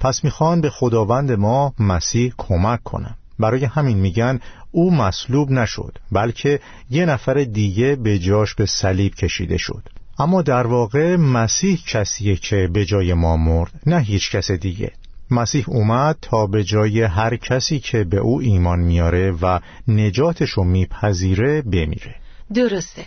پس 0.00 0.24
می‌خوان 0.24 0.60
به 0.60 0.70
خداوند 0.70 1.32
ما 1.32 1.74
مسیح 1.78 2.32
کمک 2.38 2.82
کنن. 2.82 3.14
برای 3.38 3.64
همین 3.64 3.98
میگن 3.98 4.40
او 4.70 4.94
مصلوب 4.94 5.50
نشد 5.50 5.98
بلکه 6.12 6.60
یه 6.90 7.06
نفر 7.06 7.34
دیگه 7.44 7.96
به 7.96 8.18
جاش 8.18 8.54
به 8.54 8.66
صلیب 8.66 9.14
کشیده 9.14 9.56
شد. 9.58 9.88
اما 10.18 10.42
در 10.42 10.66
واقع 10.66 11.16
مسیح 11.16 11.82
کسیه 11.86 12.36
که 12.36 12.68
به 12.72 12.84
جای 12.84 13.14
ما 13.14 13.36
مرد 13.36 13.72
نه 13.86 14.00
هیچ 14.00 14.30
کس 14.30 14.50
دیگه. 14.50 14.92
مسیح 15.30 15.64
اومد 15.68 16.18
تا 16.22 16.46
به 16.46 16.64
جای 16.64 17.02
هر 17.02 17.36
کسی 17.36 17.80
که 17.80 18.04
به 18.04 18.16
او 18.16 18.40
ایمان 18.40 18.78
میاره 18.78 19.30
و 19.42 19.60
نجاتشو 19.88 20.62
میپذیره 20.62 21.62
بمیره. 21.62 22.14
درسته. 22.54 23.06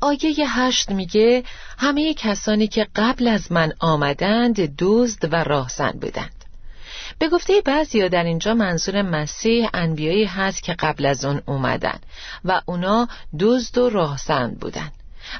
آیه 0.00 0.34
هشت 0.48 0.90
میگه 0.90 1.42
همه 1.78 2.14
کسانی 2.14 2.66
که 2.66 2.86
قبل 2.96 3.28
از 3.28 3.52
من 3.52 3.72
آمدند 3.78 4.76
دزد 4.78 5.32
و 5.32 5.44
راهزن 5.44 5.90
بودند. 5.90 6.44
به 7.18 7.28
گفته 7.28 7.60
بعضی 7.64 8.08
در 8.08 8.24
اینجا 8.24 8.54
منظور 8.54 9.02
مسیح 9.02 9.68
انبیایی 9.74 10.24
هست 10.24 10.62
که 10.62 10.72
قبل 10.72 11.06
از 11.06 11.24
اون 11.24 11.42
اومدن 11.46 11.98
و 12.44 12.60
اونا 12.66 13.08
دزد 13.40 13.78
و 13.78 13.88
راهزن 13.88 14.56
بودن. 14.60 14.90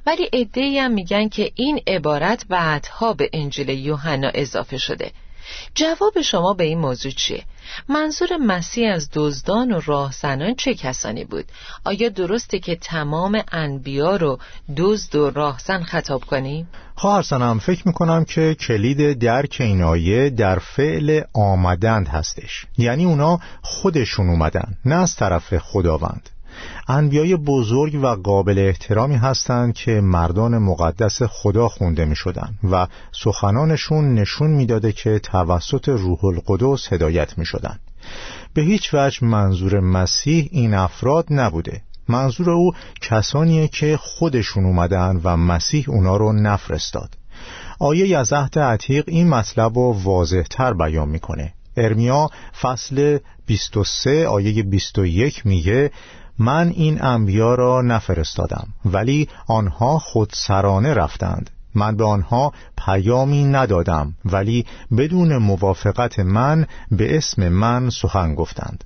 ولی 0.06 0.30
ادهی 0.32 0.78
هم 0.78 0.90
میگن 0.90 1.28
که 1.28 1.52
این 1.54 1.80
عبارت 1.86 2.46
بعدها 2.48 3.12
به 3.12 3.30
انجیل 3.32 3.68
یوحنا 3.68 4.30
اضافه 4.34 4.78
شده. 4.78 5.12
جواب 5.74 6.20
شما 6.20 6.52
به 6.52 6.64
این 6.64 6.78
موضوع 6.78 7.12
چیه؟ 7.12 7.44
منظور 7.88 8.36
مسیح 8.36 8.92
از 8.92 9.10
دزدان 9.12 9.72
و 9.72 9.80
راهزنان 9.86 10.54
چه 10.54 10.74
کسانی 10.74 11.24
بود؟ 11.24 11.44
آیا 11.84 12.08
درسته 12.08 12.58
که 12.58 12.76
تمام 12.76 13.42
انبیا 13.52 14.16
رو 14.16 14.38
دزد 14.76 15.16
و 15.16 15.30
راهزن 15.30 15.82
خطاب 15.82 16.24
کنیم؟ 16.24 16.68
خواهر 16.94 17.58
فکر 17.58 17.88
می‌کنم 17.88 18.24
که 18.24 18.54
کلید 18.54 19.18
درک 19.18 19.56
این 19.60 19.82
آیه 19.82 20.30
در 20.30 20.58
فعل 20.58 21.20
آمدند 21.34 22.08
هستش 22.08 22.66
یعنی 22.78 23.04
اونا 23.04 23.38
خودشون 23.62 24.28
اومدن 24.28 24.76
نه 24.84 24.94
از 24.94 25.16
طرف 25.16 25.58
خداوند 25.58 26.30
انبیای 26.88 27.36
بزرگ 27.36 27.98
و 28.02 28.06
قابل 28.06 28.58
احترامی 28.58 29.16
هستند 29.16 29.74
که 29.74 30.00
مردان 30.00 30.58
مقدس 30.58 31.22
خدا 31.22 31.68
خونده 31.68 32.04
می 32.04 32.16
شدن 32.16 32.58
و 32.70 32.86
سخنانشون 33.12 34.14
نشون 34.14 34.50
می‌داده 34.50 34.92
که 34.92 35.18
توسط 35.18 35.88
روح 35.88 36.24
القدس 36.24 36.92
هدایت 36.92 37.38
می 37.38 37.44
شدن. 37.44 37.78
به 38.54 38.62
هیچ 38.62 38.94
وجه 38.94 39.24
منظور 39.24 39.80
مسیح 39.80 40.48
این 40.52 40.74
افراد 40.74 41.26
نبوده. 41.30 41.82
منظور 42.08 42.50
او 42.50 42.72
کسانیه 43.00 43.68
که 43.68 43.96
خودشون 43.96 44.64
اومدن 44.64 45.20
و 45.24 45.36
مسیح 45.36 45.84
اونا 45.88 46.16
رو 46.16 46.32
نفرستاد. 46.32 47.08
آیه 47.78 48.18
از 48.18 48.32
عهد 48.32 48.58
عتیق 48.58 49.04
این 49.06 49.28
مطلب 49.28 49.78
رو 49.78 49.92
واضح 50.02 50.42
تر 50.42 50.72
بیان 50.72 51.08
می‌کنه. 51.08 51.52
ارمیا 51.76 52.30
فصل 52.60 53.18
23 53.46 54.26
آیه 54.28 54.62
21 54.62 55.46
میگه 55.46 55.90
من 56.38 56.68
این 56.68 57.02
انبیا 57.02 57.54
را 57.54 57.82
نفرستادم 57.82 58.68
ولی 58.84 59.28
آنها 59.46 59.98
خود 59.98 60.30
سرانه 60.32 60.94
رفتند. 60.94 61.50
من 61.74 61.96
به 61.96 62.04
آنها 62.04 62.52
پیامی 62.78 63.44
ندادم 63.44 64.14
ولی 64.24 64.66
بدون 64.96 65.36
موافقت 65.36 66.18
من 66.18 66.66
به 66.90 67.16
اسم 67.16 67.48
من 67.48 67.90
سخن 67.90 68.34
گفتند. 68.34 68.84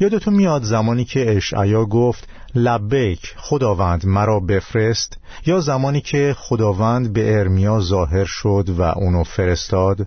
یادتون 0.00 0.34
میاد 0.34 0.62
زمانی 0.62 1.04
که 1.04 1.36
اشعیا 1.36 1.84
گفت 1.84 2.28
لبیک 2.54 3.34
خداوند 3.36 4.06
مرا 4.06 4.40
بفرست 4.40 5.18
یا 5.46 5.60
زمانی 5.60 6.00
که 6.00 6.36
خداوند 6.38 7.12
به 7.12 7.38
ارمیا 7.38 7.80
ظاهر 7.80 8.24
شد 8.24 8.68
و 8.78 8.82
اونو 8.82 9.24
فرستاد؟ 9.24 10.06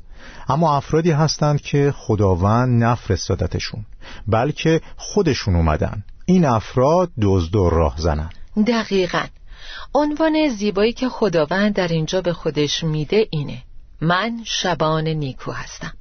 اما 0.50 0.78
افرادی 0.78 1.12
هستند 1.12 1.62
که 1.62 1.94
خداوند 1.98 2.84
نفرستادتشون 2.84 3.86
بلکه 4.28 4.82
خودشون 4.98 5.56
اومدن. 5.56 6.04
این 6.30 6.46
افراد 6.46 7.12
دزد 7.22 7.56
و 7.56 7.70
راه 7.70 7.96
زنن 7.98 8.30
دقیقا. 8.68 9.26
عنوان 9.94 10.48
زیبایی 10.48 10.94
که 10.94 11.10
خداوند 11.10 11.76
در 11.76 11.88
اینجا 11.88 12.22
به 12.22 12.34
خودش 12.34 12.84
میده 12.84 13.28
اینه. 13.30 13.64
من 14.02 14.42
شبان 14.44 15.08
نیکو 15.08 15.52
هستم. 15.52 15.94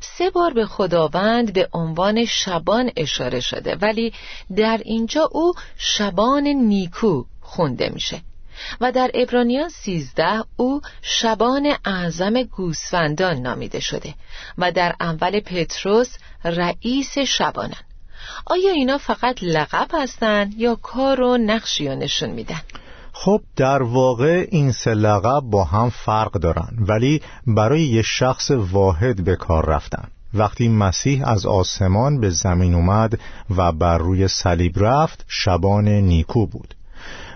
سه 0.00 0.30
بار 0.30 0.52
به 0.52 0.66
خداوند 0.66 1.52
به 1.52 1.68
عنوان 1.72 2.24
شبان 2.24 2.90
اشاره 2.96 3.40
شده 3.40 3.76
ولی 3.76 4.12
در 4.56 4.80
اینجا 4.84 5.28
او 5.32 5.52
شبان 5.76 6.46
نیکو 6.46 7.24
خونده 7.40 7.88
میشه. 7.88 8.20
و 8.80 8.92
در 8.92 9.10
ابرانیان 9.14 9.68
سیزده 9.68 10.44
او 10.56 10.80
شبان 11.02 11.76
اعظم 11.84 12.42
گوسفندان 12.42 13.36
نامیده 13.36 13.80
شده 13.80 14.14
و 14.58 14.72
در 14.72 14.94
اول 15.00 15.40
پتروس 15.40 16.16
رئیس 16.44 17.18
شبانان 17.18 17.82
آیا 18.46 18.72
اینا 18.72 18.98
فقط 18.98 19.42
لقب 19.42 19.88
هستند 19.92 20.54
یا 20.58 20.74
کار 20.74 21.20
و 21.20 21.36
نقشی 21.36 21.88
رو 21.88 21.94
نشون 21.94 22.30
میدن؟ 22.30 22.60
خب 23.12 23.40
در 23.56 23.82
واقع 23.82 24.46
این 24.50 24.72
سه 24.72 24.94
لقب 24.94 25.40
با 25.40 25.64
هم 25.64 25.90
فرق 25.90 26.32
دارن 26.32 26.68
ولی 26.88 27.22
برای 27.46 27.82
یه 27.82 28.02
شخص 28.02 28.50
واحد 28.50 29.24
به 29.24 29.36
کار 29.36 29.66
رفتن 29.66 30.08
وقتی 30.34 30.68
مسیح 30.68 31.28
از 31.28 31.46
آسمان 31.46 32.20
به 32.20 32.30
زمین 32.30 32.74
اومد 32.74 33.18
و 33.56 33.72
بر 33.72 33.98
روی 33.98 34.28
صلیب 34.28 34.84
رفت 34.84 35.24
شبان 35.28 35.88
نیکو 35.88 36.46
بود 36.46 36.74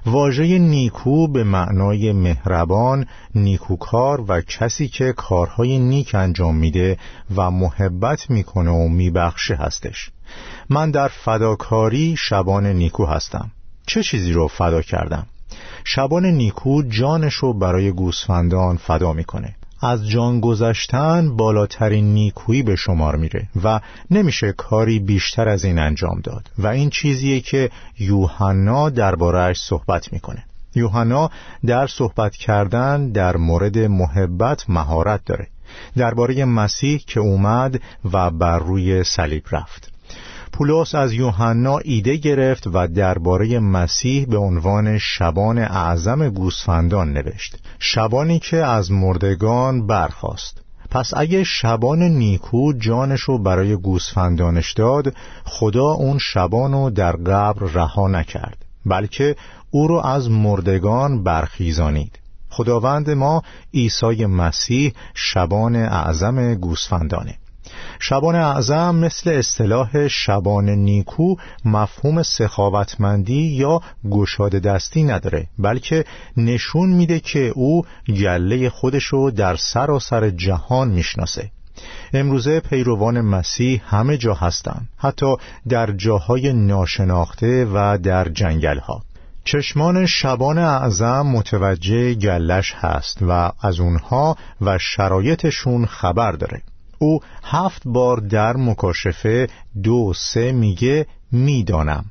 واژه 0.07 0.59
نیکو 0.59 1.29
به 1.29 1.45
معنای 1.45 2.13
مهربان، 2.13 3.07
نیکوکار 3.35 4.25
و 4.29 4.41
کسی 4.41 4.89
که 4.89 5.13
کارهای 5.13 5.79
نیک 5.79 6.15
انجام 6.15 6.57
میده 6.57 6.99
و 7.37 7.51
محبت 7.51 8.31
می‌کنه 8.31 8.71
و 8.71 8.89
میبخشه 8.89 9.55
هستش. 9.55 10.11
من 10.71 10.91
در 10.91 11.09
فداکاری 11.09 12.17
شبان 12.19 12.67
نیکو 12.67 13.05
هستم. 13.05 13.51
چه 13.87 14.03
چیزی 14.03 14.33
رو 14.33 14.49
فدا 14.49 14.83
کردم؟ 14.83 15.27
شبان 15.85 16.27
نیکو 16.27 16.83
جانش 16.83 17.35
رو 17.35 17.53
برای 17.53 17.93
گوسفندان 17.93 18.77
فدا 18.77 19.13
می‌کنه. 19.13 19.56
از 19.81 20.09
جان 20.09 20.41
گذشتن 20.41 21.37
بالاترین 21.37 22.15
نیکویی 22.15 22.63
به 22.63 22.77
شمار 22.77 23.17
میره 23.17 23.49
و 23.65 23.81
نمیشه 24.11 24.53
کاری 24.53 24.99
بیشتر 24.99 25.49
از 25.49 25.65
این 25.65 25.79
انجام 25.79 26.21
داد 26.21 26.51
و 26.59 26.67
این 26.67 26.91
چیزیه 26.91 27.41
که 27.41 27.71
یوحنا 27.99 28.91
دربارهش 28.91 29.61
صحبت 29.61 30.13
می‌کنه. 30.13 30.45
یوحنا 30.75 31.31
در 31.67 31.87
صحبت 31.87 32.37
کردن 32.37 33.13
در 33.13 33.37
مورد 33.37 33.79
محبت 33.79 34.71
مهارت 34.71 35.21
داره. 35.25 35.47
درباره 35.97 36.45
مسیح 36.45 37.05
که 37.07 37.21
اومد 37.21 37.81
و 38.13 38.31
بر 38.31 38.59
روی 38.59 39.05
صلیب 39.05 39.45
رفت. 39.51 39.96
پولس 40.53 40.95
از 40.95 41.13
یوحنا 41.13 41.79
ایده 41.79 42.17
گرفت 42.17 42.67
و 42.67 42.89
درباره 42.89 43.59
مسیح 43.59 44.27
به 44.27 44.37
عنوان 44.37 44.99
شبان 44.99 45.59
اعظم 45.59 46.29
گوسفندان 46.29 47.13
نوشت. 47.13 47.57
شبانی 47.79 48.39
که 48.39 48.57
از 48.57 48.93
مردگان 48.93 49.87
برخاست. 49.87 50.61
پس 50.91 51.11
اگه 51.17 51.45
شبان 51.45 52.03
نیکو 52.03 52.73
جانشو 52.73 53.39
برای 53.39 53.77
گوسفندانش 53.77 54.73
داد 54.73 55.15
خدا 55.45 55.91
اون 55.91 56.19
شبانو 56.19 56.91
در 56.91 57.13
قبر 57.13 57.67
رها 57.67 58.09
نکرد 58.09 58.65
بلکه 58.87 59.37
او 59.71 59.89
رو 59.89 59.97
از 60.07 60.31
مردگان 60.31 61.23
برخیزانید. 61.23 62.19
خداوند 62.51 63.11
ما 63.11 63.43
عیسی 63.75 64.27
مسیح 64.27 64.93
شبان 65.15 65.77
اعظم 65.77 66.55
گوسفندانه. 66.55 67.35
شبان 67.99 68.35
اعظم 68.35 68.95
مثل 68.95 69.31
اصطلاح 69.31 70.09
شبان 70.09 70.69
نیکو 70.69 71.35
مفهوم 71.65 72.23
سخاوتمندی 72.23 73.43
یا 73.43 73.81
گشاد 74.11 74.53
دستی 74.53 75.05
نداره 75.05 75.47
بلکه 75.59 76.05
نشون 76.37 76.89
میده 76.89 77.21
که 77.21 77.53
او 77.55 77.83
گله 78.09 78.71
خودشو 78.71 79.31
در 79.37 79.57
سراسر 79.57 80.31
جهان 80.31 80.89
می‌شناسه. 80.89 81.51
امروزه 82.13 82.61
پیروان 82.61 83.21
مسیح 83.21 83.83
همه 83.87 84.17
جا 84.17 84.35
هستند 84.35 84.89
حتی 84.97 85.37
در 85.69 85.93
جاهای 85.93 86.53
ناشناخته 86.53 87.65
و 87.75 87.99
در 88.03 88.29
جنگل 88.29 88.79
ها 88.79 89.03
چشمان 89.45 90.07
شبان 90.07 90.59
اعظم 90.59 91.27
متوجه 91.27 92.15
گلش 92.15 92.75
هست 92.77 93.19
و 93.23 93.53
از 93.61 93.81
اونها 93.81 94.37
و 94.61 94.79
شرایطشون 94.79 95.87
خبر 95.87 96.33
داره. 96.33 96.63
او 96.99 97.21
هفت 97.45 97.83
بار 97.85 98.21
در 98.21 98.57
مکاشفه 98.57 99.49
دو 99.83 100.13
سه 100.17 100.53
میگه 100.53 101.07
می‌دانم. 101.33 102.05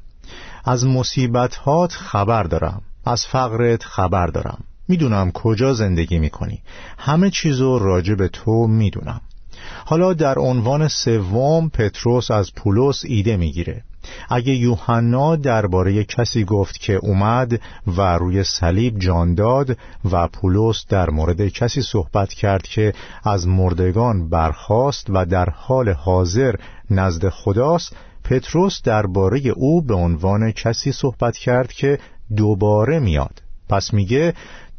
از 0.65 0.86
مصیبتهات 0.86 1.92
خبر 1.92 2.44
دارم. 2.44 2.82
از 3.06 3.25
فقرت 3.25 3.84
خبر 3.84 4.27
دارم. 4.27 4.63
می‌دونم 4.88 5.32
کجا 5.32 5.74
زندگی 5.74 6.20
می‌کنی. 6.20 6.62
همه 6.98 7.30
چیزو 7.30 7.80
راجع 7.80 8.15
به 8.15 8.27
تو 8.27 8.68
می‌دونم. 8.68 9.22
حالا 9.86 10.13
در 10.13 10.39
عنوان 10.39 10.88
سوم 10.88 11.70
پتروس 11.70 12.32
از 12.32 12.54
پولس 12.56 13.01
ایده 13.06 13.38
می‌گیره. 13.38 13.84
اگه 14.30 14.54
یوحنا 14.56 15.36
درباره 15.36 16.04
کسی 16.04 16.44
گفت 16.44 16.80
که 16.80 16.94
اومد 16.94 17.62
و 17.88 18.02
روی 18.02 18.44
صلیب 18.44 19.00
جان 19.00 19.36
داد 19.36 19.78
و 20.12 20.28
پولس 20.28 20.86
در 20.90 21.10
مورد 21.10 21.48
کسی 21.48 21.82
صحبت 21.82 22.34
کرد 22.34 22.64
که 22.64 22.94
از 23.24 23.48
مردگان 23.48 24.30
برخاست 24.30 25.08
و 25.10 25.26
در 25.26 25.50
حال 25.50 25.90
حاضر 25.90 26.56
نزد 26.90 27.30
خداست 27.30 27.96
پتروس 28.24 28.82
درباره 28.82 29.40
او 29.40 29.82
به 29.82 29.94
عنوان 29.94 30.52
کسی 30.52 30.92
صحبت 30.92 31.38
کرد 31.38 31.74
که 31.74 32.00
دوباره 32.36 33.00
میاد. 33.00 33.42
پس 33.70 33.94
میگه 33.94 34.34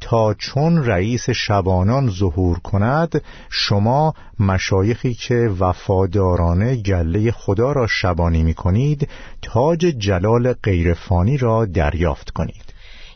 تا 0.08 0.34
چون 0.34 0.84
رئیس 0.84 1.30
شبانان 1.30 2.10
ظهور 2.10 2.58
کند 2.58 3.22
شما 3.50 4.14
مشایخی 4.40 5.14
که 5.14 5.34
وفادارانه 5.60 6.76
گله 6.76 7.30
خدا 7.30 7.72
را 7.72 7.86
شبانی 7.86 8.42
می 8.42 8.54
کنید 8.54 9.08
تاج 9.42 9.78
جلال 9.78 10.52
غیرفانی 10.52 11.36
را 11.36 11.64
دریافت 11.64 12.30
کنید. 12.30 12.64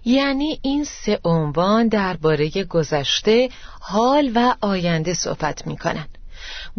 یعنی 0.04 0.58
این 0.62 0.84
سه 0.84 1.20
عنوان 1.24 1.88
درباره 1.88 2.64
گذشته 2.64 3.48
حال 3.80 4.32
و 4.34 4.54
آینده 4.60 5.14
صحبت 5.14 5.66
می 5.66 5.76
کنند 5.76 6.18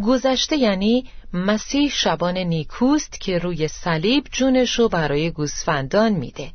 گذشته 0.03 0.57
یعنی 0.57 1.05
مسیح 1.33 1.89
شبان 1.89 2.37
نیکوست 2.37 3.21
که 3.21 3.37
روی 3.37 3.67
صلیب 3.67 4.23
جونش 4.31 4.79
رو 4.79 4.89
برای 4.89 5.31
گوسفندان 5.31 6.11
میده. 6.11 6.51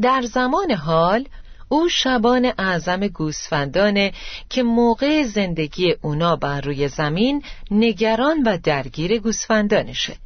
در 0.00 0.22
زمان 0.22 0.70
حال 0.70 1.24
او 1.72 1.88
شبان 1.88 2.52
اعظم 2.58 3.06
گوسفندانه 3.06 4.12
که 4.48 4.62
موقع 4.62 5.22
زندگی 5.22 5.94
اونا 6.02 6.36
بر 6.36 6.60
روی 6.60 6.88
زمین 6.88 7.42
نگران 7.70 8.42
و 8.46 8.58
درگیر 8.62 9.18
گوسفندانشه 9.18 10.16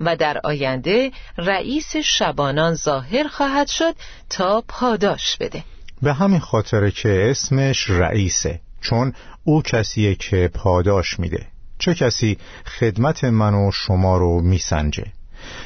و 0.00 0.16
در 0.16 0.40
آینده 0.44 1.12
رئیس 1.38 1.96
شبانان 1.96 2.74
ظاهر 2.74 3.28
خواهد 3.28 3.66
شد 3.66 3.94
تا 4.30 4.64
پاداش 4.68 5.36
بده. 5.36 5.64
به 6.02 6.12
همین 6.12 6.40
خاطره 6.40 6.90
که 6.90 7.26
اسمش 7.30 7.90
رئیسه 7.90 8.60
چون 8.80 9.12
او 9.44 9.62
کسیه 9.62 10.14
که 10.14 10.50
پاداش 10.54 11.20
میده. 11.20 11.46
چه 11.78 11.94
کسی 11.94 12.38
خدمت 12.78 13.24
من 13.24 13.54
و 13.54 13.70
شما 13.72 14.18
رو 14.18 14.40
میسنجه؟ 14.40 15.04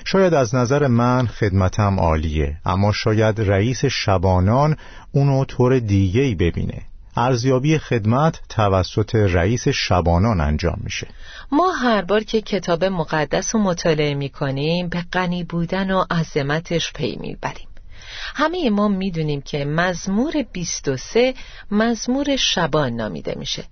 شاید 0.04 0.34
از 0.34 0.54
نظر 0.54 0.86
من 0.86 1.26
خدمتم 1.26 2.00
عالیه 2.00 2.56
اما 2.64 2.92
شاید 2.92 3.40
رئیس 3.40 3.84
شبانان 3.84 4.76
اونو 5.12 5.44
طور 5.44 5.78
دیگه 5.78 6.20
ای 6.20 6.34
ببینه. 6.34 6.82
ارزیابی 7.16 7.78
خدمت 7.78 8.40
توسط 8.48 9.14
رئیس 9.14 9.68
شبانان 9.68 10.40
انجام 10.40 10.80
میشه. 10.84 11.06
ما 11.52 11.70
هر 11.70 12.02
بار 12.02 12.24
که 12.24 12.40
کتاب 12.40 12.84
مقدس 12.84 13.54
رو 13.54 13.60
مطالعه 13.60 14.14
می‌کنیم 14.14 14.88
به 14.88 15.04
غنی 15.12 15.44
بودن 15.44 15.90
و 15.90 16.04
عظمتش 16.10 16.92
پی 16.92 17.16
می‌بریم. 17.20 17.68
همه 18.34 18.70
ما 18.70 18.88
می‌دونیم 18.88 19.40
که 19.40 19.64
مزمور 19.64 20.32
23 20.52 21.34
مزمور 21.70 22.36
شبان 22.36 22.92
نامیده 22.92 23.34
میشه. 23.38 23.64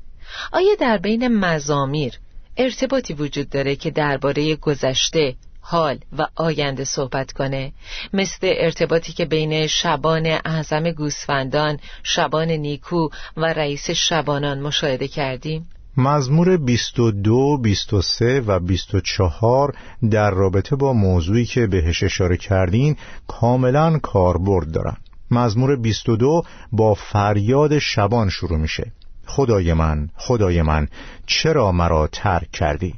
آیا 0.53 0.75
در 0.81 0.99
بین 0.99 1.29
مزامیر 1.29 2.19
ارتباطی 2.57 3.15
وجود 3.15 3.49
داره 3.49 3.77
که 3.77 3.91
درباره 3.91 4.57
گذشته 4.57 5.35
حال 5.69 5.99
و 6.19 6.27
آینده 6.37 6.85
صحبت 6.85 7.33
کنه. 7.33 7.73
مثل 8.13 8.39
ارتباطی 8.57 9.13
که 9.13 9.25
بین 9.25 9.67
شبان 9.67 10.27
اعظم 10.27 10.91
گوسفندان 10.91 11.79
شبان 12.03 12.51
نیکو 12.51 13.09
و 13.37 13.45
رئیس 13.45 13.91
شبانان 13.91 14.61
مشاهده 14.61 15.09
کردیم. 15.09 15.69
مزمور 15.97 16.57
22, 16.57 17.59
23 17.59 18.41
و 18.41 18.59
24 18.59 19.75
در 20.11 20.31
رابطه 20.31 20.77
با 20.77 20.93
موضوعی 20.93 21.45
که 21.45 21.67
بهش 21.67 22.03
اشاره 22.03 22.37
کردین 22.37 22.97
کاملا 23.27 23.99
کاربرد 23.99 24.73
دارن. 24.73 24.97
مزمور 25.31 25.77
22 25.77 26.43
با 26.73 26.95
فریاد 26.95 27.79
شبان 27.79 28.29
شروع 28.29 28.59
میشه. 28.59 28.93
خدای 29.27 29.73
من 29.73 30.11
خدای 30.17 30.63
من 30.63 30.89
چرا 31.27 31.73
مرا 31.73 32.07
ترک 32.13 32.51
کردی؟ 32.51 32.95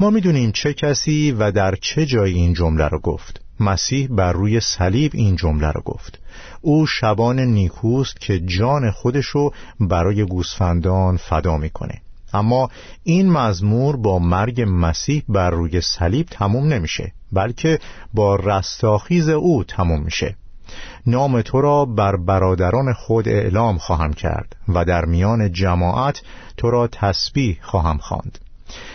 ما 0.00 0.10
می‌دونیم 0.10 0.52
چه 0.52 0.74
کسی 0.74 1.32
و 1.32 1.50
در 1.50 1.74
چه 1.74 2.06
جایی 2.06 2.34
این 2.34 2.54
جمله 2.54 2.88
رو 2.88 2.98
گفت. 2.98 3.40
مسیح 3.60 4.08
بر 4.10 4.32
روی 4.32 4.60
صلیب 4.60 5.12
این 5.14 5.36
جمله 5.36 5.70
رو 5.70 5.80
گفت. 5.84 6.18
او 6.60 6.86
شبان 6.86 7.40
نیکوست 7.40 8.20
که 8.20 8.40
جان 8.40 8.90
خودشو 8.90 9.50
برای 9.80 10.24
گوسفندان 10.24 11.16
فدا 11.16 11.56
می‌کنه. 11.56 12.00
اما 12.32 12.68
این 13.02 13.30
مزمور 13.30 13.96
با 13.96 14.18
مرگ 14.18 14.64
مسیح 14.68 15.22
بر 15.28 15.50
روی 15.50 15.80
صلیب 15.80 16.26
تموم 16.30 16.72
نمیشه 16.72 17.12
بلکه 17.32 17.78
با 18.14 18.36
رستاخیز 18.36 19.28
او 19.28 19.64
تموم 19.64 20.02
میشه. 20.02 20.36
نام 21.06 21.42
تو 21.42 21.60
را 21.60 21.84
بر 21.84 22.16
برادران 22.16 22.92
خود 22.92 23.28
اعلام 23.28 23.78
خواهم 23.78 24.12
کرد 24.12 24.56
و 24.68 24.84
در 24.84 25.04
میان 25.04 25.52
جماعت 25.52 26.22
تو 26.56 26.70
را 26.70 26.86
تسبیح 26.86 27.58
خواهم 27.62 27.98
خواند. 27.98 28.38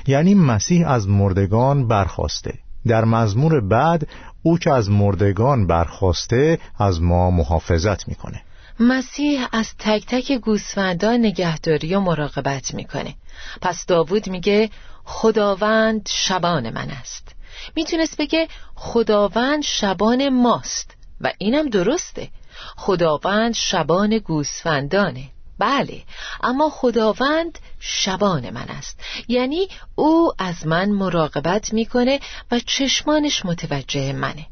یعنی 0.08 0.34
مسیح 0.34 0.90
از 0.90 1.08
مردگان 1.08 1.88
برخواسته. 1.88 2.54
در 2.88 3.06
مزمور 3.06 3.62
بعد 3.62 4.08
او 4.44 4.58
که 4.58 4.72
از 4.72 4.90
مردگان 4.90 5.68
برخواسته 5.68 6.60
از 6.80 7.02
ما 7.02 7.32
محافظت 7.32 8.08
می‌کنه. 8.08 8.42
مسیح 8.80 9.48
از 9.52 9.68
تک 9.80 10.06
تک 10.08 10.32
گوسفندان 10.32 11.20
نگهداری 11.20 11.96
و 11.96 12.00
مراقبت 12.00 12.74
می‌کنه. 12.74 13.16
پس 13.62 13.86
داوود 13.86 14.30
میگه 14.30 14.70
خداوند 15.04 16.10
شبان 16.12 16.70
من 16.70 16.90
است. 16.90 17.36
می‌تونست 17.76 18.18
بگه 18.18 18.48
خداوند 18.76 19.64
شبان 19.64 20.30
ماست. 20.30 20.96
و 21.22 21.32
اینم 21.38 21.70
درسته. 21.70 22.30
خداوند 22.76 23.54
شبان 23.54 24.18
گوسفندانه. 24.18 25.30
بله 25.64 26.04
اما 26.44 26.70
خداوند 26.70 27.60
شبان 27.80 28.50
من 28.50 28.70
است. 28.70 29.00
یعنی 29.28 29.68
او 29.96 30.34
از 30.38 30.68
من 30.68 30.90
مراقبت 30.90 31.74
می‌کنه 31.74 32.20
و 32.52 32.60
چشمانش 32.60 33.46
متوجه 33.46 34.14
منه. 34.14 34.46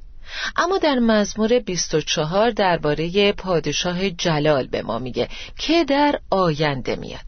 اما 0.56 0.78
در 0.78 1.00
مزمور 1.00 1.60
24 1.60 2.52
درباره 2.52 3.32
پادشاه 3.32 4.10
جلال 4.10 4.68
به 4.68 4.82
ما 4.82 5.00
میگه 5.00 5.30
که 5.60 5.84
در 5.84 6.20
آینده 6.30 6.96
میاد. 6.96 7.26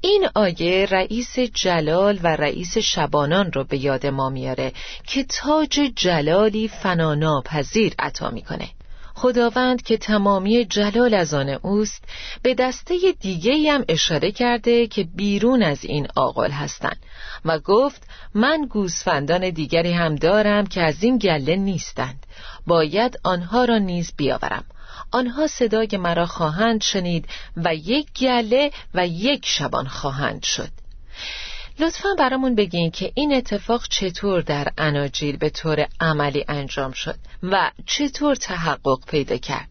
این 0.00 0.28
آیه 0.34 0.86
رئیس 0.90 1.38
جلال 1.38 2.20
و 2.22 2.26
رئیس 2.26 2.78
شبانان 2.78 3.52
رو 3.52 3.64
به 3.64 3.78
یاد 3.78 4.06
ما 4.06 4.28
میاره 4.28 4.72
که 5.06 5.24
تاج 5.24 5.80
جلالی 5.96 6.68
فناناپذیر 6.68 7.94
عطا 7.98 8.30
می‌کنه. 8.30 8.68
خداوند 9.20 9.82
که 9.82 9.96
تمامی 9.96 10.64
جلال 10.64 11.14
از 11.14 11.34
آن 11.34 11.48
اوست 11.48 12.04
به 12.42 12.54
دسته 12.54 12.94
دیگه 13.20 13.72
هم 13.72 13.84
اشاره 13.88 14.32
کرده 14.32 14.86
که 14.86 15.04
بیرون 15.04 15.62
از 15.62 15.84
این 15.84 16.08
آقل 16.16 16.50
هستند 16.50 16.96
و 17.44 17.58
گفت 17.58 18.02
من 18.34 18.66
گوسفندان 18.70 19.50
دیگری 19.50 19.92
هم 19.92 20.14
دارم 20.14 20.66
که 20.66 20.82
از 20.82 21.02
این 21.02 21.18
گله 21.18 21.56
نیستند. 21.56 22.26
باید 22.66 23.18
آنها 23.24 23.64
را 23.64 23.78
نیز 23.78 24.12
بیاورم. 24.16 24.64
آنها 25.12 25.46
صدای 25.46 25.88
مرا 25.92 26.26
خواهند 26.26 26.82
شنید 26.82 27.28
و 27.56 27.74
یک 27.74 28.12
گله 28.12 28.70
و 28.94 29.06
یک 29.06 29.46
شبان 29.46 29.86
خواهند 29.86 30.42
شد. 30.42 30.79
لطفا 31.80 32.08
برامون 32.18 32.54
بگین 32.54 32.90
که 32.90 33.12
این 33.14 33.32
اتفاق 33.32 33.88
چطور 33.88 34.40
در 34.40 34.68
اناجیل 34.78 35.36
به 35.36 35.50
طور 35.50 35.86
عملی 36.00 36.44
انجام 36.48 36.92
شد 36.92 37.14
و 37.42 37.70
چطور 37.86 38.34
تحقق 38.34 38.98
پیدا 39.06 39.36
کرد 39.36 39.68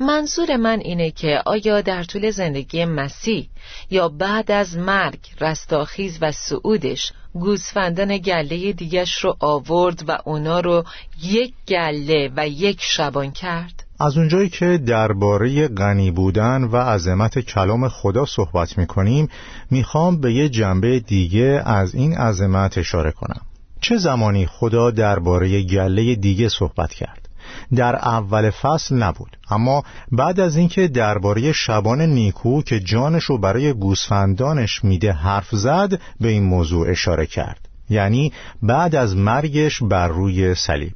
منظور 0.00 0.56
من 0.56 0.80
اینه 0.80 1.10
که 1.10 1.42
آیا 1.46 1.80
در 1.80 2.04
طول 2.04 2.30
زندگی 2.30 2.84
مسیح 2.84 3.48
یا 3.90 4.08
بعد 4.08 4.50
از 4.50 4.76
مرگ 4.76 5.18
رستاخیز 5.40 6.18
و 6.20 6.32
سعودش 6.32 7.12
گوسفندان 7.34 8.18
گله 8.18 8.72
دیگش 8.72 9.24
رو 9.24 9.36
آورد 9.40 10.04
و 10.08 10.18
اونا 10.24 10.60
رو 10.60 10.84
یک 11.22 11.54
گله 11.68 12.30
و 12.36 12.48
یک 12.48 12.78
شبان 12.82 13.32
کرد؟ 13.32 13.79
از 14.00 14.16
اونجایی 14.16 14.48
که 14.48 14.78
درباره 14.78 15.68
غنی 15.68 16.10
بودن 16.10 16.64
و 16.64 16.76
عظمت 16.76 17.38
کلام 17.38 17.88
خدا 17.88 18.26
صحبت 18.26 18.78
می 18.78 18.86
کنیم 18.86 19.28
می‌خوام 19.70 20.20
به 20.20 20.32
یه 20.32 20.48
جنبه 20.48 21.00
دیگه 21.00 21.62
از 21.64 21.94
این 21.94 22.16
عظمت 22.16 22.78
اشاره 22.78 23.10
کنم. 23.10 23.40
چه 23.80 23.96
زمانی 23.96 24.46
خدا 24.46 24.90
درباره 24.90 25.62
گله 25.62 26.14
دیگه 26.14 26.48
صحبت 26.48 26.92
کرد؟ 26.92 27.28
در 27.74 27.96
اول 27.96 28.50
فصل 28.50 28.96
نبود 28.96 29.36
اما 29.50 29.82
بعد 30.12 30.40
از 30.40 30.56
اینکه 30.56 30.88
درباره 30.88 31.52
شبان 31.52 32.00
نیکو 32.00 32.62
که 32.62 32.80
جانش 32.80 33.24
رو 33.24 33.38
برای 33.38 33.72
گوسفندانش 33.72 34.84
میده 34.84 35.12
حرف 35.12 35.48
زد 35.50 36.00
به 36.20 36.28
این 36.28 36.44
موضوع 36.44 36.90
اشاره 36.90 37.26
کرد. 37.26 37.68
یعنی 37.90 38.32
بعد 38.62 38.94
از 38.94 39.16
مرگش 39.16 39.82
بر 39.82 40.08
روی 40.08 40.54
صلیب. 40.54 40.92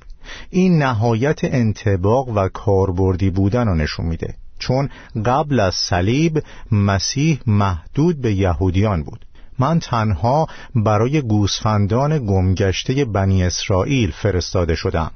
این 0.50 0.82
نهایت 0.82 1.40
انتباق 1.44 2.28
و 2.28 2.48
کاربردی 2.48 3.30
بودن 3.30 3.68
رو 3.68 3.74
نشون 3.74 4.06
میده. 4.06 4.34
چون 4.58 4.88
قبل 5.24 5.60
از 5.60 5.74
صلیب 5.74 6.42
مسیح 6.72 7.40
محدود 7.46 8.20
به 8.20 8.34
یهودیان 8.34 9.02
بود. 9.02 9.26
من 9.58 9.78
تنها 9.78 10.46
برای 10.74 11.22
گوسفندان 11.22 12.26
گمگشته 12.26 13.04
بنی 13.04 13.44
اسرائیل 13.44 14.10
فرستاده 14.10 14.74
شدم. 14.74 15.10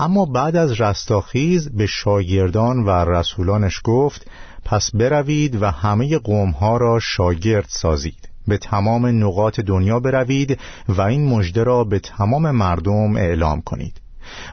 اما 0.00 0.24
بعد 0.24 0.56
از 0.56 0.80
رستاخیز 0.80 1.68
به 1.76 1.86
شاگردان 1.86 2.84
و 2.84 2.90
رسولانش 2.90 3.80
گفت 3.84 4.26
پس 4.64 4.90
بروید 4.94 5.62
و 5.62 5.70
همه 5.70 6.18
قومها 6.18 6.76
را 6.76 7.00
شاگرد 7.00 7.66
سازید. 7.68 8.28
به 8.48 8.58
تمام 8.58 9.06
نقاط 9.06 9.60
دنیا 9.60 10.00
بروید 10.00 10.58
و 10.88 11.00
این 11.00 11.28
مژده 11.28 11.62
را 11.62 11.84
به 11.84 11.98
تمام 11.98 12.50
مردم 12.50 13.16
اعلام 13.16 13.60
کنید. 13.60 14.00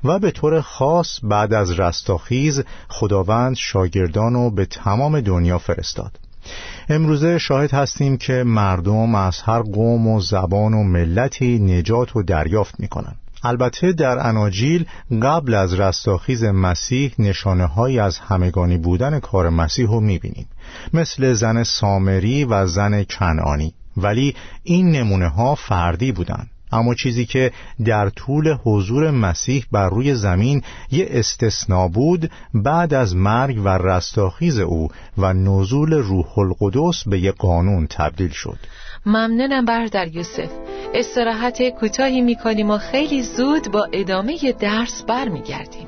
و 0.03 0.19
به 0.19 0.31
طور 0.31 0.61
خاص 0.61 1.19
بعد 1.23 1.53
از 1.53 1.79
رستاخیز 1.79 2.63
خداوند 2.87 3.55
شاگردان 3.55 4.33
رو 4.33 4.49
به 4.49 4.65
تمام 4.65 5.21
دنیا 5.21 5.57
فرستاد. 5.57 6.19
امروزه 6.89 7.37
شاهد 7.37 7.71
هستیم 7.71 8.17
که 8.17 8.43
مردم 8.43 9.15
از 9.15 9.41
هر 9.41 9.61
قوم 9.61 10.07
و 10.07 10.21
زبان 10.21 10.73
و 10.73 10.83
ملتی 10.83 11.59
نجات 11.59 12.15
و 12.15 12.23
دریافت 12.23 12.79
می 12.79 12.87
کنند. 12.87 13.17
البته 13.43 13.91
در 13.91 14.27
اناجیل 14.27 14.85
قبل 15.21 15.53
از 15.53 15.73
رستاخیز 15.73 16.43
مسیح 16.43 17.13
نشانه 17.19 17.65
های 17.65 17.99
از 17.99 18.17
همگانی 18.17 18.77
بودن 18.77 19.19
کار 19.19 19.49
مسیح 19.49 19.87
رو 19.87 19.99
می‌بینیم. 19.99 20.47
مثل 20.93 21.33
زن 21.33 21.63
سامری 21.63 22.45
و 22.45 22.65
زن 22.65 23.03
کنعانی. 23.03 23.73
ولی 23.97 24.35
این 24.63 24.91
نمونه 24.91 25.27
ها 25.27 25.55
فردی 25.55 26.11
بودند 26.11 26.49
اما 26.71 26.93
چیزی 26.95 27.25
که 27.25 27.51
در 27.85 28.09
طول 28.09 28.57
حضور 28.63 29.11
مسیح 29.11 29.65
بر 29.71 29.89
روی 29.89 30.15
زمین 30.15 30.63
یه 30.91 31.07
استثنا 31.11 31.87
بود 31.87 32.31
بعد 32.53 32.93
از 32.93 33.15
مرگ 33.15 33.61
و 33.65 33.67
رستاخیز 33.67 34.59
او 34.59 34.87
و 35.17 35.33
نزول 35.33 35.93
روح 35.93 36.39
القدس 36.39 37.03
به 37.07 37.19
یه 37.19 37.31
قانون 37.31 37.87
تبدیل 37.87 38.29
شد. 38.29 38.57
ممنونم 39.05 39.65
بردر 39.65 40.07
یوسف. 40.07 40.49
استراحت 40.93 41.69
کوتاهی 41.69 42.21
می‌کنیم 42.21 42.69
و 42.69 42.77
خیلی 42.77 43.23
زود 43.23 43.71
با 43.71 43.87
ادامه 43.93 44.37
درس 44.59 45.03
برمیگردیم. 45.03 45.87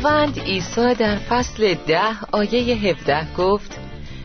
خداوند 0.00 0.38
عیسی 0.38 0.94
در 0.94 1.16
فصل 1.16 1.74
ده 1.74 2.24
آیه 2.32 2.74
17 2.74 3.34
گفت 3.34 3.78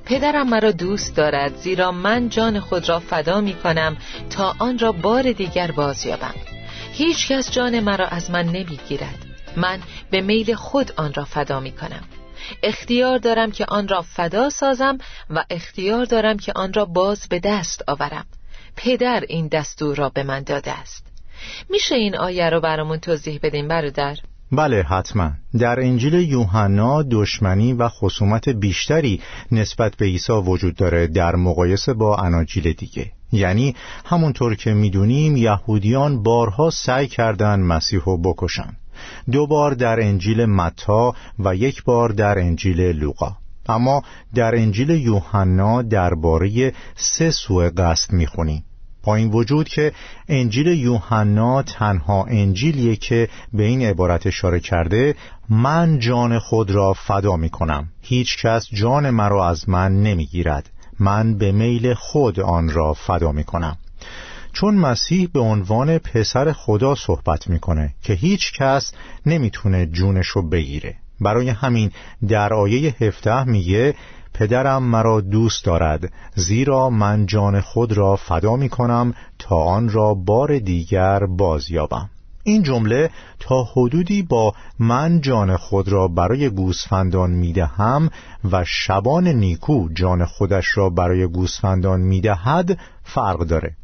پدرم 0.06 0.50
مرا 0.50 0.72
دوست 0.72 1.16
دارد 1.16 1.56
زیرا 1.56 1.92
من 1.92 2.30
جان 2.30 2.60
خود 2.60 2.90
را 2.90 3.00
فدا 3.00 3.42
می 3.42 3.54
کنم 3.54 3.98
تا 4.30 4.56
آن 4.60 4.80
را 4.80 4.92
بار 4.92 5.32
دیگر 5.32 5.72
بازیابم 5.72 6.34
هیچ 6.94 7.28
کس 7.28 7.52
جان 7.52 7.80
مرا 7.80 8.08
از 8.08 8.32
من 8.32 8.46
نمی 8.46 8.80
گیرد. 8.90 9.26
من 9.58 9.80
به 10.12 10.22
میل 10.22 10.54
خود 10.54 10.92
آن 10.98 11.14
را 11.14 11.26
فدا 11.26 11.60
می 11.60 11.72
کنم. 11.72 12.04
اختیار 12.64 13.18
دارم 13.18 13.52
که 13.52 13.66
آن 13.66 13.88
را 13.88 14.02
فدا 14.02 14.50
سازم 14.50 14.98
و 15.30 15.46
اختیار 15.50 16.06
دارم 16.06 16.38
که 16.38 16.54
آن 16.56 16.74
را 16.74 16.86
باز 16.86 17.28
به 17.30 17.40
دست 17.40 17.84
آورم. 17.88 18.26
پدر 18.76 19.24
این 19.28 19.48
دستور 19.48 19.96
را 19.96 20.10
به 20.10 20.24
من 20.24 20.44
داده 20.44 20.72
است. 20.72 21.06
میشه 21.70 21.96
این 21.96 22.18
آیه 22.18 22.50
رو 22.50 22.60
برامون 22.62 23.00
توضیح 23.00 23.40
بدیم 23.44 23.68
برادر؟ 23.68 24.18
بله 24.52 24.84
حتما. 24.84 25.32
در 25.60 25.80
انجیل 25.80 26.14
یوحنا 26.14 27.04
دشمنی 27.04 27.74
و 27.74 27.90
خصومت 27.90 28.50
بیشتری 28.50 29.22
نسبت 29.52 29.96
به 29.96 30.06
عیسی 30.06 30.34
وجود 30.34 30.76
داره 30.76 31.08
در 31.08 31.36
مقایسه 31.36 31.94
با 31.94 32.18
اناجیل 32.18 32.74
دیگه. 32.74 33.12
یعنی 33.32 33.76
همونطور 34.06 34.56
که 34.56 34.74
می‌دونیم 34.74 35.38
یهودیان 35.38 36.24
بارها 36.24 36.70
سعی 36.70 37.08
کردند 37.08 37.66
مسیح 37.66 38.00
رو 38.06 38.18
بکشن. 38.18 38.78
دو 39.32 39.48
بار 39.48 39.74
در 39.74 40.00
انجیل 40.00 40.46
متا 40.46 41.16
و 41.40 41.56
یک 41.56 41.84
بار 41.84 42.10
در 42.10 42.40
انجیل 42.40 42.82
لوقا. 42.82 43.38
اما 43.70 44.04
در 44.36 44.56
انجیل 44.56 44.90
یوحنا 44.90 45.82
درباره 45.82 46.74
سه 46.96 47.32
سوء 47.32 47.70
قصد 47.78 48.14
می‌خونیم. 48.14 48.64
با 49.06 49.16
این 49.16 49.32
وجود 49.32 49.68
که 49.68 49.92
انجیل 50.28 50.68
یوحنا 50.68 51.64
تنها 51.64 52.26
انجیلیه 52.26 52.96
که 52.96 53.30
به 53.54 53.64
این 53.64 53.82
عبارت 53.82 54.28
اشاره 54.28 54.60
کرده 54.60 55.16
من 55.50 56.00
جان 56.00 56.40
خود 56.40 56.72
را 56.72 56.94
فدا 56.94 57.36
می 57.36 57.50
کنم 57.50 57.88
هیچ 58.02 58.38
کس 58.38 58.68
جان 58.74 59.10
مرا 59.10 59.50
از 59.50 59.70
من 59.70 60.04
نمی 60.04 60.26
گیرد 60.26 60.70
من 61.00 61.38
به 61.38 61.52
میل 61.52 61.94
خود 61.94 62.40
آن 62.40 62.70
را 62.70 62.94
فدا 62.94 63.32
می 63.32 63.44
کنم 63.44 63.78
چون 64.54 64.76
مسیح 64.76 65.30
به 65.34 65.40
عنوان 65.40 65.98
پسر 65.98 66.52
خدا 66.52 66.96
صحبت 66.96 67.50
می‌کنه 67.50 67.94
که 68.04 68.14
هیچ 68.14 68.54
کس 68.54 68.92
نمی‌تونه 69.26 69.86
جونش 69.86 70.28
رو 70.28 70.50
بگیره. 70.50 70.96
برای 71.22 71.50
همین 71.50 71.92
در 72.28 72.54
آیه 72.54 72.96
17 73.02 73.44
میگه 73.44 73.96
پدرم 74.40 74.84
مرا 74.84 75.22
دوست 75.22 75.66
دارد 75.66 76.14
زیرا 76.36 76.90
من 76.90 77.26
جان 77.26 77.62
خود 77.62 77.94
را 77.94 78.16
فدا 78.16 78.56
می 78.56 78.70
کنم 78.70 79.14
تا 79.40 79.56
آن 79.56 79.90
را 79.90 80.14
بار 80.14 80.60
دیگر 80.60 81.26
بازیابم. 81.26 82.10
این 82.44 82.64
جمله 82.64 83.10
تا 83.40 83.64
حدودی 83.64 84.22
با 84.22 84.54
من 84.80 85.22
جان 85.22 85.58
خود 85.58 85.90
را 85.90 86.08
برای 86.08 86.50
گوسفندان 86.50 87.32
می‌دهم 87.32 88.10
و 88.52 88.64
شبان 88.68 89.28
نیکو 89.28 89.90
جان 89.94 90.26
خودش 90.26 90.78
را 90.78 90.90
برای 90.90 91.28
گوسفندان 91.28 92.02
می‌دهد 92.02 92.80
فرق 93.04 93.40
داره. 93.40 93.76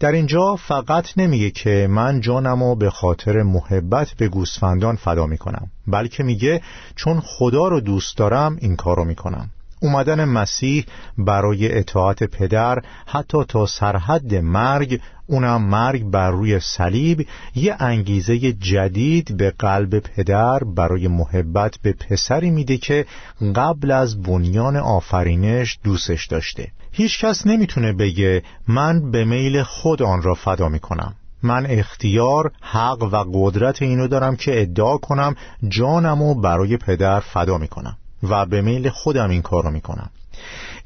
در 0.00 0.12
اینجا 0.12 0.56
فقط 0.56 1.18
نمیگه 1.18 1.50
که 1.50 1.86
من 1.90 2.20
جانم 2.20 2.74
به 2.74 2.90
خاطر 2.90 3.42
محبت 3.42 4.14
به 4.18 4.28
گوسفندان 4.28 4.96
فدا 4.96 5.26
می‌کنم 5.26 5.70
بلکه 5.86 6.22
میگه 6.22 6.62
چون 6.96 7.20
خدا 7.20 7.68
رو 7.68 7.80
دوست 7.80 8.16
دارم 8.16 8.56
این 8.60 8.76
کارو 8.76 9.04
می‌کنم 9.04 9.50
اومدن 9.86 10.24
مسیح 10.24 10.84
برای 11.18 11.78
اطاعت 11.78 12.24
پدر 12.24 12.78
حتی 13.06 13.38
تا 13.48 13.66
سرحد 13.66 14.34
مرگ 14.34 15.00
اونم 15.26 15.62
مرگ 15.62 16.04
بر 16.04 16.30
روی 16.30 16.60
صلیب 16.60 17.26
یه 17.54 17.76
انگیزه 17.78 18.52
جدید 18.52 19.36
به 19.36 19.50
قلب 19.58 19.98
پدر 19.98 20.58
برای 20.58 21.08
محبت 21.08 21.78
به 21.82 21.92
پسری 21.92 22.50
میده 22.50 22.76
که 22.76 23.06
قبل 23.54 23.90
از 23.90 24.22
بنیان 24.22 24.76
آفرینش 24.76 25.78
دوستش 25.84 26.26
داشته. 26.26 26.68
هیچ 26.92 27.24
کس 27.24 27.46
نمی‌تونه 27.46 27.92
بگه 27.92 28.42
من 28.68 29.10
به 29.10 29.24
میل 29.24 29.62
خود 29.62 30.02
آن 30.02 30.22
را 30.22 30.34
فدا 30.34 30.68
می‌کنم. 30.68 31.14
من 31.42 31.66
اختیار، 31.66 32.52
حق 32.60 33.02
و 33.02 33.24
قدرت 33.32 33.82
اینو 33.82 34.08
دارم 34.08 34.36
که 34.36 34.62
ادعا 34.62 34.96
کنم 34.96 35.34
جانمو 35.68 36.34
برای 36.34 36.76
پدر 36.76 37.20
فدا 37.20 37.58
می‌کنم. 37.58 37.96
و 38.22 38.46
به 38.46 38.60
میل 38.60 38.90
خودم 38.90 39.30
این 39.30 39.42
کارو 39.42 39.70
می‌کنم. 39.70 40.10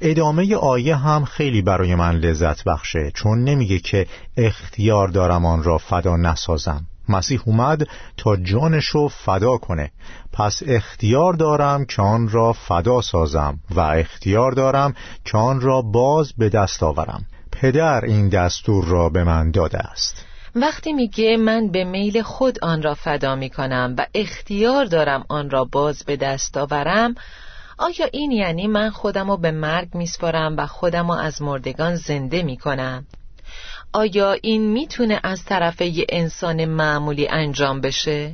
ادامه 0.00 0.56
آیه 0.56 0.96
هم 0.96 1.24
خیلی 1.24 1.62
برای 1.62 1.94
من 1.94 2.16
لذت 2.16 2.64
بخشه 2.64 3.10
چون 3.14 3.44
نمیگه 3.44 3.78
که 3.78 4.06
اختیار 4.36 5.08
دارم 5.08 5.46
آن 5.46 5.62
را 5.62 5.78
فدا 5.78 6.16
نسازم. 6.16 6.86
مسیح 7.08 7.40
اومد 7.44 7.88
تا 8.16 8.36
جانشو 8.36 9.08
فدا 9.08 9.56
کنه. 9.56 9.90
پس 10.32 10.62
اختیار 10.66 11.32
دارم 11.32 11.84
که 11.84 12.02
آن 12.02 12.28
را 12.28 12.52
فدا 12.52 13.00
سازم 13.00 13.58
و 13.70 13.80
اختیار 13.80 14.52
دارم 14.52 14.94
که 15.24 15.38
آن 15.38 15.60
را 15.60 15.82
باز 15.82 16.32
به 16.38 16.48
دست 16.48 16.82
آورم. 16.82 17.26
پدر 17.52 18.04
این 18.04 18.28
دستور 18.28 18.84
را 18.84 19.08
به 19.08 19.24
من 19.24 19.50
داده 19.50 19.78
است. 19.78 20.29
وقتی 20.54 20.92
میگه 20.92 21.36
من 21.36 21.68
به 21.68 21.84
میل 21.84 22.22
خود 22.22 22.64
آن 22.64 22.82
را 22.82 22.94
فدا 22.94 23.34
می‌کنم 23.34 23.94
و 23.98 24.06
اختیار 24.14 24.84
دارم 24.84 25.24
آن 25.28 25.50
را 25.50 25.64
باز 25.64 26.04
به 26.04 26.16
دست 26.16 26.56
آورم 26.56 27.14
آیا 27.78 28.06
این 28.12 28.30
یعنی 28.30 28.66
من 28.66 28.90
خودم 28.90 29.30
رو 29.30 29.36
به 29.36 29.50
مرگ 29.50 29.94
میسپارم 29.94 30.56
و 30.56 30.66
خودم 30.66 31.06
رو 31.06 31.18
از 31.18 31.42
مردگان 31.42 31.94
زنده 31.96 32.42
می‌کنم؟ 32.42 33.06
آیا 33.92 34.32
این 34.32 34.72
می‌تونه 34.72 35.20
از 35.22 35.44
طرف 35.44 35.80
یه 35.80 36.06
انسان 36.08 36.64
معمولی 36.64 37.28
انجام 37.28 37.80
بشه؟ 37.80 38.32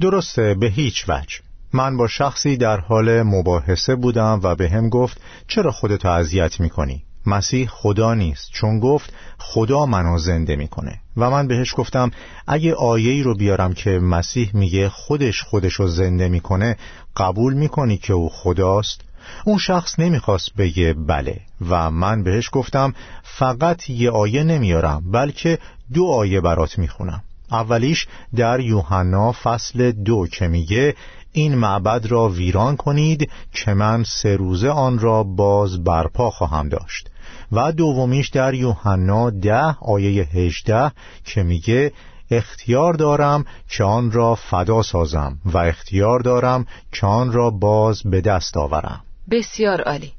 درسته 0.00 0.54
به 0.54 0.66
هیچ 0.66 1.04
وجه 1.08 1.38
من 1.72 1.96
با 1.96 2.08
شخصی 2.08 2.56
در 2.56 2.80
حال 2.80 3.22
مباحثه 3.22 3.94
بودم 3.94 4.40
و 4.42 4.54
به 4.54 4.68
هم 4.68 4.88
گفت 4.88 5.20
چرا 5.48 5.72
خودتو 5.72 6.08
اذیت 6.08 6.60
می‌کنی؟ 6.60 7.04
مسیح 7.26 7.68
خدا 7.70 8.14
نیست 8.14 8.50
چون 8.52 8.80
گفت 8.80 9.12
خدا 9.38 9.86
منو 9.86 10.18
زنده 10.18 10.56
می‌کنه. 10.56 11.00
و 11.16 11.30
من 11.30 11.48
بهش 11.48 11.74
گفتم 11.76 12.10
اگه 12.46 12.74
آیه 12.74 13.22
رو 13.22 13.36
بیارم 13.36 13.74
که 13.74 13.90
مسیح 13.90 14.50
میگه 14.54 14.88
خودش 14.88 15.42
خودش 15.42 15.74
رو 15.74 15.88
زنده 15.88 16.28
می‌کنه 16.28 16.76
قبول 17.16 17.54
می‌کنی 17.54 17.96
که 17.96 18.12
او 18.12 18.28
خداست؟ 18.28 19.00
اون 19.44 19.58
شخص 19.58 19.98
نمی‌خواست 19.98 20.54
بگه 20.58 20.94
بله. 20.94 21.40
و 21.68 21.90
من 21.90 22.22
بهش 22.22 22.48
گفتم 22.52 22.94
فقط 23.22 23.90
یه 23.90 24.10
آیه 24.10 24.42
نمیارم 24.42 25.10
بلکه 25.10 25.58
دو 25.94 26.06
آیه 26.06 26.40
برات 26.40 26.78
می‌خونم. 26.78 27.22
اولیش 27.52 28.06
در 28.36 28.60
یوحنا 28.60 29.32
فصل 29.32 29.92
دو 29.92 30.26
که 30.26 30.48
میگه 30.48 30.94
این 31.32 31.54
معبد 31.54 32.06
را 32.06 32.28
ویران 32.28 32.76
کنید 32.76 33.30
که 33.52 33.74
من 33.74 34.04
سه 34.04 34.36
روزه 34.36 34.68
آن 34.68 34.98
را 34.98 35.22
باز 35.22 35.84
برپا 35.84 36.30
خواهم 36.30 36.68
داشت. 36.68 37.08
و 37.52 37.72
دومیش 37.72 38.28
در 38.28 38.54
یوحنا 38.54 39.30
ده 39.30 39.76
آیه 39.80 40.24
هجده 40.24 40.92
که 41.24 41.42
میگه 41.42 41.92
اختیار 42.30 42.94
دارم 42.94 43.44
که 43.70 43.84
آن 43.84 44.12
را 44.12 44.34
فدا 44.34 44.82
سازم 44.82 45.38
و 45.44 45.58
اختیار 45.58 46.20
دارم 46.20 46.66
که 46.92 47.06
آن 47.06 47.32
را 47.32 47.50
باز 47.50 48.02
به 48.04 48.20
دست 48.20 48.56
آورم 48.56 49.00
بسیار 49.30 49.80
عالی 49.80 50.12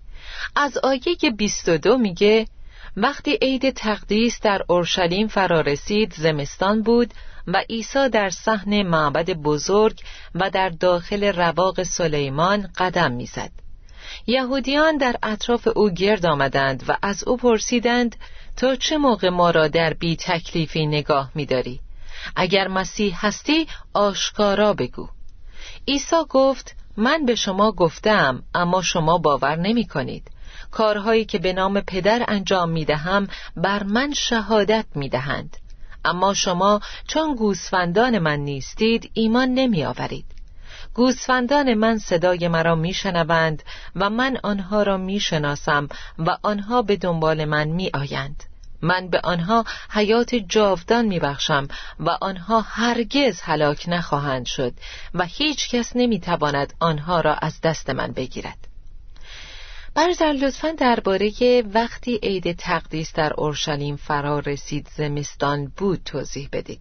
از 0.56 0.78
آیه 0.78 1.32
22 1.38 1.98
میگه 1.98 2.46
وقتی 2.98 3.38
عید 3.42 3.70
تقدیس 3.70 4.40
در 4.42 4.62
اورشلیم 4.68 5.28
فرا 5.28 5.62
رسید 5.62 6.14
زمستان 6.18 6.82
بود 6.82 7.14
و 7.48 7.64
عیسی 7.70 8.10
در 8.10 8.30
صحن 8.30 8.84
معبد 8.84 9.30
بزرگ 9.30 10.00
و 10.36 10.50
در 10.50 10.70
داخل 10.70 11.24
رواق 11.24 11.84
سلیمان 11.84 12.68
قدم 12.78 13.12
می‌زد. 13.12 13.63
یهودیان 14.28 14.98
در 14.98 15.16
اطراف 15.24 15.68
او 15.76 15.90
گرد 15.90 16.26
آمدند 16.26 16.84
و 16.88 16.98
از 17.02 17.24
او 17.28 17.38
پرسیدند 17.38 18.16
تا 18.58 18.76
چه 18.76 18.98
موقع 18.98 19.30
ما 19.30 19.52
را 19.52 19.68
در 19.68 19.94
بی 19.94 20.16
تکلیفی 20.16 20.86
نگاه 20.86 21.32
میداری؟ 21.36 21.80
اگر 22.36 22.68
مسیح 22.68 23.26
هستی 23.26 23.68
آشکارا 23.94 24.74
بگو. 24.74 25.10
عیسی 25.88 26.16
گفت 26.30 26.76
من 26.98 27.26
به 27.26 27.36
شما 27.36 27.72
گفتم 27.72 28.44
اما 28.54 28.82
شما 28.82 29.18
باور 29.18 29.56
نمی 29.56 29.88
کنید 29.88 30.32
کارهایی 30.72 31.26
که 31.26 31.40
به 31.40 31.54
نام 31.54 31.82
پدر 31.82 32.26
انجام 32.28 32.70
می 32.70 32.86
دهم 32.86 33.28
بر 33.56 33.84
من 33.84 34.14
شهادت 34.14 34.86
می 34.96 35.10
دهند 35.10 35.58
اما 36.06 36.34
شما 36.34 36.82
چون 37.08 37.36
گوسفندان 37.36 38.20
من 38.20 38.40
نیستید 38.40 39.12
ایمان 39.14 39.50
نمی 39.50 39.86
آورید 39.86 40.26
گوسفندان 40.94 41.74
من 41.74 41.98
صدای 41.98 42.48
مرا 42.48 42.76
میشنوند 42.76 43.64
و 43.96 44.10
من 44.10 44.38
آنها 44.44 44.84
را 44.84 44.98
می‌شناسم 44.98 45.90
و 46.20 46.38
آنها 46.44 46.82
به 46.82 46.96
دنبال 46.96 47.46
من 47.46 47.68
میآیند. 47.68 48.44
من 48.82 49.08
به 49.08 49.20
آنها 49.24 49.66
حیات 49.90 50.36
جاودان 50.36 51.06
میبخشم 51.06 51.68
و 52.00 52.10
آنها 52.10 52.62
هرگز 52.62 53.42
هلاک 53.42 53.86
نخواهند 53.88 54.46
شد 54.46 54.74
و 55.14 55.26
هیچ 55.26 55.70
کس 55.70 55.92
نمی‌تواند 55.96 56.74
آنها 56.80 57.22
را 57.22 57.34
از 57.34 57.62
دست 57.62 57.90
من 57.90 58.12
بگیرد. 58.12 58.58
برادر 59.96 60.34
لطفا 60.34 60.72
درباره 60.72 61.64
وقتی 61.74 62.20
عید 62.24 62.52
تقدیس 62.52 63.14
در 63.14 63.34
اورشلیم 63.38 63.96
فرا 63.96 64.40
رسید 64.40 64.88
زمستان 64.96 65.72
بود 65.78 66.02
توضیح 66.06 66.50
بدید. 66.52 66.80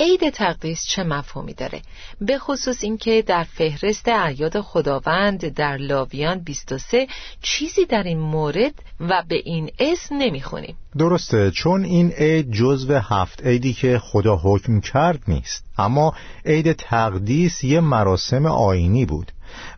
عید 0.00 0.30
تقدیس 0.30 0.86
چه 0.86 1.04
مفهومی 1.04 1.54
داره؟ 1.54 1.82
به 2.20 2.38
خصوص 2.38 2.84
اینکه 2.84 3.22
در 3.26 3.44
فهرست 3.44 4.08
اعیاد 4.08 4.60
خداوند 4.60 5.48
در 5.48 5.76
لاویان 5.76 6.38
23 6.38 7.06
چیزی 7.42 7.84
در 7.84 8.02
این 8.02 8.18
مورد 8.18 8.74
و 9.00 9.22
به 9.28 9.36
این 9.44 9.70
اسم 9.78 10.14
نمی‌خونیم. 10.18 10.76
درسته 10.98 11.50
چون 11.50 11.84
این 11.84 12.10
عید 12.10 12.52
جزو 12.52 12.94
هفت 12.94 13.46
عیدی 13.46 13.72
که 13.72 13.98
خدا 13.98 14.36
حکم 14.36 14.80
کرد 14.80 15.22
نیست. 15.28 15.64
اما 15.78 16.14
عید 16.46 16.72
تقدیس 16.72 17.64
یه 17.64 17.80
مراسم 17.80 18.46
آینی 18.46 19.06
بود. 19.06 19.32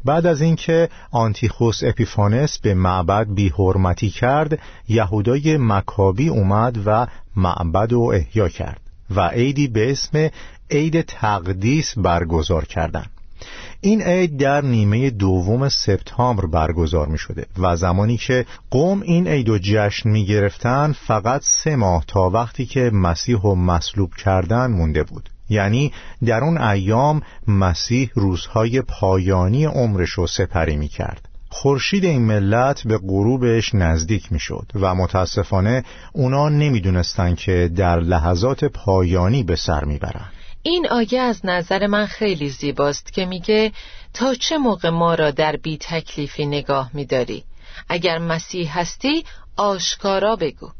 بعد 0.04 0.26
از 0.26 0.40
اینکه 0.40 0.88
آنتیخوس 1.10 1.80
اپیفانس 1.84 2.58
به 2.58 2.74
معبد 2.74 3.26
بیحرمتی 3.34 4.10
کرد 4.10 4.58
یهودای 4.88 5.56
مکابی 5.56 6.28
اومد 6.28 6.78
و 6.86 7.06
معبد 7.36 7.92
رو 7.92 8.00
احیا 8.00 8.48
کرد. 8.48 8.80
و 9.10 9.28
عیدی 9.28 9.68
به 9.68 9.90
اسم 9.90 10.30
عید 10.70 11.00
تقدیس 11.00 11.98
برگزار 11.98 12.64
کردند. 12.64 13.10
این 13.80 14.02
عید 14.02 14.36
در 14.36 14.60
نیمه 14.60 15.10
دوم 15.10 15.68
سپتامبر 15.68 16.46
برگزار 16.46 17.06
می 17.08 17.18
شده 17.18 17.46
و 17.58 17.76
زمانی 17.76 18.16
که 18.16 18.46
قوم 18.70 19.00
این 19.02 19.26
عید 19.26 19.48
و 19.48 19.58
جشن 19.58 20.10
می 20.10 20.26
گرفتن 20.26 20.92
فقط 20.92 21.42
سه 21.44 21.76
ماه 21.76 22.04
تا 22.06 22.30
وقتی 22.30 22.66
که 22.66 22.90
مسیح 22.90 23.36
و 23.36 23.54
مصلوب 23.54 24.14
کردن 24.14 24.66
مونده 24.66 25.02
بود 25.02 25.30
یعنی 25.48 25.92
در 26.24 26.44
اون 26.44 26.58
ایام 26.58 27.22
مسیح 27.48 28.10
روزهای 28.14 28.82
پایانی 28.82 29.64
عمرش 29.64 30.10
رو 30.10 30.26
سپری 30.26 30.76
می 30.76 30.88
کرد 30.88 31.28
خورشید 31.56 32.04
این 32.04 32.22
ملت 32.22 32.82
به 32.86 32.98
غروبش 32.98 33.74
نزدیک 33.74 34.32
می‌شد 34.32 34.66
و 34.74 34.94
متاسفانه 34.94 35.84
اونا 36.12 36.48
نمی‌دونستن 36.48 37.34
که 37.34 37.70
در 37.76 38.00
لحظات 38.00 38.64
پایانی 38.64 39.42
به 39.42 39.56
سر 39.56 39.84
می‌برن. 39.84 40.24
این 40.62 40.88
آیه 40.90 41.20
از 41.20 41.40
نظر 41.44 41.86
من 41.86 42.06
خیلی 42.06 42.48
زیباست 42.48 43.12
که 43.12 43.26
میگه 43.26 43.72
تا 44.14 44.34
چه 44.34 44.58
موقع 44.58 44.90
ما 44.90 45.14
را 45.14 45.30
در 45.30 45.56
بی 45.56 45.78
تکلیفی 45.80 46.46
نگاه 46.46 46.90
میداری؟ 46.94 47.44
اگر 47.88 48.18
مسیح 48.18 48.78
هستی 48.78 49.24
آشکارا 49.56 50.36
بگو. 50.36 50.70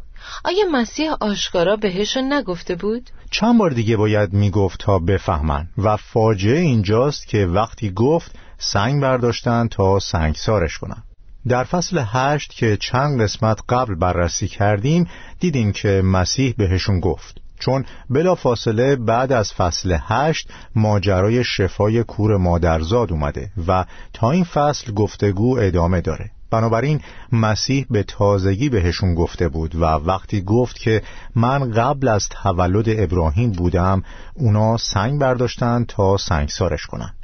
آیا 0.44 0.64
مسیح 0.72 1.12
آشکارا 1.20 1.76
بهشون 1.76 2.32
نگفته 2.32 2.74
بود؟ 2.74 3.10
چند 3.30 3.58
بار 3.58 3.70
دیگه 3.70 3.96
باید 3.96 4.32
می‌گفت 4.32 4.80
تا 4.80 4.98
بفهمن 4.98 5.68
و 5.78 5.96
فاجعه 5.96 6.60
اینجاست 6.60 7.26
که 7.26 7.46
وقتی 7.46 7.90
گفت 7.90 8.38
سنگ 8.58 9.02
برداشتن 9.02 9.68
تا 9.68 9.98
سنگسارش 9.98 10.78
کنن. 10.78 11.02
در 11.48 11.64
فصل 11.64 12.04
هشت 12.06 12.50
که 12.50 12.76
چند 12.76 13.22
قسمت 13.22 13.60
قبل 13.68 13.94
بررسی 13.94 14.48
کردیم 14.48 15.08
دیدیم 15.40 15.72
که 15.72 16.02
مسیح 16.04 16.54
بهشون 16.58 17.00
گفت. 17.00 17.40
چون 17.58 17.84
بلا 18.10 18.34
فاصله 18.34 18.96
بعد 18.96 19.32
از 19.32 19.52
فصل 19.52 19.96
هشت 20.02 20.48
ماجرای 20.74 21.44
شفای 21.44 22.02
کور 22.04 22.36
مادرزاد 22.36 23.12
اومده 23.12 23.50
و 23.66 23.84
تا 24.12 24.30
این 24.30 24.44
فصل 24.44 24.92
گفتگو 24.92 25.58
ادامه 25.58 26.00
داره. 26.00 26.30
بنابراین 26.50 27.00
مسیح 27.32 27.86
به 27.90 28.02
تازگی 28.02 28.68
بهشون 28.68 29.14
گفته 29.14 29.48
بود 29.48 29.74
و 29.74 29.84
وقتی 29.84 30.42
گفت 30.42 30.78
که 30.78 31.02
من 31.34 31.70
قبل 31.70 32.08
از 32.08 32.28
تولد 32.28 32.84
ابراهیم 32.88 33.52
بودم 33.52 34.02
اونا 34.34 34.76
سنگ 34.76 35.20
برداشتن 35.20 35.84
تا 35.84 36.16
سنگسارش 36.16 36.86
کنن. 36.86 37.15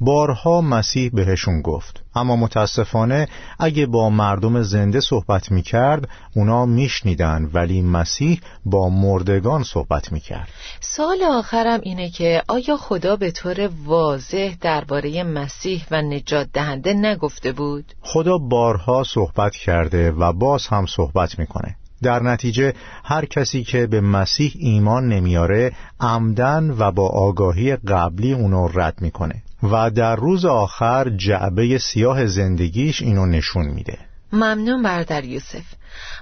بارها 0.00 0.60
مسیح 0.60 1.10
بهشون 1.14 1.62
گفت. 1.62 2.02
اما 2.14 2.36
متاسفانه 2.36 3.28
اگه 3.58 3.86
با 3.86 4.10
مردم 4.10 4.62
زنده 4.62 5.00
صحبت 5.00 5.52
می‌کرد 5.52 6.08
اونا 6.36 6.66
میشنیدن 6.66 7.50
ولی 7.52 7.82
مسیح 7.82 8.40
با 8.64 8.88
مردگان 8.88 9.62
صحبت 9.62 10.12
می‌کرد. 10.12 10.48
سال 10.80 11.18
آخرم 11.22 11.80
اینه 11.82 12.10
که 12.10 12.42
آیا 12.48 12.76
خدا 12.76 13.16
به 13.16 13.30
طور 13.30 13.70
واضح 13.84 14.54
درباره 14.60 15.22
مسیح 15.22 15.84
و 15.90 16.02
نجات 16.02 16.48
دهنده 16.52 16.94
نگفته 16.94 17.52
بود؟ 17.52 17.84
خدا 18.00 18.38
بارها 18.38 19.04
صحبت 19.04 19.56
کرده 19.56 20.10
و 20.10 20.32
باز 20.32 20.66
هم 20.66 20.86
صحبت 20.86 21.38
می‌کنه. 21.38 21.76
در 22.02 22.22
نتیجه 22.22 22.74
هر 23.04 23.24
کسی 23.24 23.64
که 23.64 23.86
به 23.86 24.00
مسیح 24.00 24.52
ایمان 24.58 25.08
نمیاره 25.08 25.72
عمدن 26.00 26.70
و 26.78 26.92
با 26.92 27.08
آگاهی 27.08 27.76
قبلی 27.76 28.32
اونو 28.32 28.68
رد 28.74 29.00
می‌کنه. 29.00 29.42
و 29.62 29.90
در 29.90 30.16
روز 30.16 30.44
آخر 30.44 31.10
جعبه 31.10 31.78
سیاه 31.78 32.26
زندگیش 32.26 33.02
اینو 33.02 33.26
نشون 33.26 33.66
میده. 33.66 33.98
ممنون 34.32 34.82
بردر 34.82 35.24
یوسف. 35.24 35.64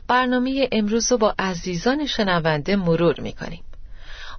برنامه 0.09 0.69
امروز 0.73 1.13
رو 1.13 1.19
با 1.19 1.35
عزیزان 1.39 2.07
شنونده 2.07 2.77
مرور 2.77 3.21
می‌کنیم. 3.21 3.63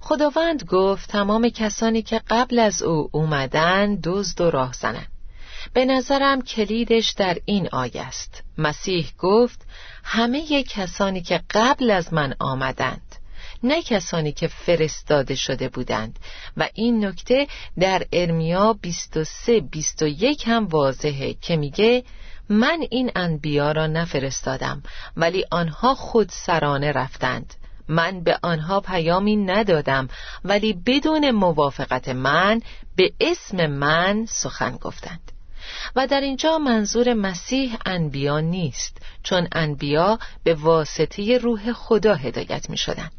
خداوند 0.00 0.64
گفت 0.64 1.10
تمام 1.10 1.48
کسانی 1.48 2.02
که 2.02 2.20
قبل 2.30 2.58
از 2.58 2.82
او 2.82 3.08
اومدن 3.12 3.98
دزد 4.04 4.40
و 4.40 4.50
راه 4.50 4.72
زنن 4.72 5.06
به 5.72 5.84
نظرم 5.84 6.42
کلیدش 6.42 7.10
در 7.10 7.38
این 7.44 7.68
آیه 7.72 8.02
است. 8.02 8.42
مسیح 8.58 9.10
گفت 9.18 9.66
همه 10.04 10.62
کسانی 10.62 11.20
که 11.20 11.40
قبل 11.50 11.90
از 11.90 12.14
من 12.14 12.34
آمدند 12.38 13.16
نه 13.62 13.82
کسانی 13.82 14.32
که 14.32 14.48
فرستاده 14.48 15.34
شده 15.34 15.68
بودند. 15.68 16.18
و 16.56 16.68
این 16.74 17.04
نکته 17.04 17.46
در 17.78 18.06
ارمیا 18.12 18.72
23 18.72 19.60
21 19.60 20.48
هم 20.48 20.66
واضحه 20.66 21.34
که 21.34 21.56
میگه 21.56 22.04
من 22.48 22.78
این 22.90 23.10
انبیا 23.16 23.72
را 23.72 23.86
نفرستادم 23.86 24.82
ولی 25.16 25.44
آنها 25.50 25.94
خود 25.94 26.28
سرانه 26.28 26.92
رفتند. 26.92 27.54
من 27.88 28.20
به 28.20 28.38
آنها 28.42 28.80
پیامی 28.80 29.36
ندادم 29.36 30.08
ولی 30.44 30.72
بدون 30.72 31.30
موافقت 31.30 32.08
من 32.08 32.62
به 32.96 33.12
اسم 33.20 33.66
من 33.66 34.26
سخن 34.28 34.76
گفتند. 34.76 35.32
و 35.96 36.06
در 36.06 36.20
اینجا 36.20 36.58
منظور 36.58 37.14
مسیح 37.14 37.76
انبیا 37.86 38.40
نیست 38.40 38.98
چون 39.22 39.48
انبیا 39.52 40.18
به 40.44 40.54
واسطه 40.54 41.38
روح 41.38 41.72
خدا 41.72 42.14
هدایت 42.14 42.70
می 42.70 42.76
شدن. 42.76 43.10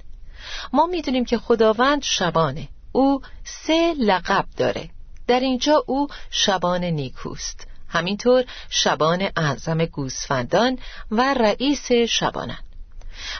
ما 0.73 0.85
می‌دونیم 0.85 1.25
که 1.25 1.37
خداوند 1.37 2.03
شبانه. 2.03 2.67
او 2.91 3.21
سه 3.43 3.93
لقب 3.99 4.45
داره. 4.57 4.89
در 5.27 5.39
اینجا 5.39 5.83
او 5.87 6.07
شبان 6.31 6.83
نیکوست. 6.83 7.67
همینطور 7.89 8.45
شبان 8.69 9.29
اعظم 9.37 9.85
گوسفندان 9.85 10.79
و 11.11 11.33
رئیس 11.33 11.91
شبانن 11.91 12.59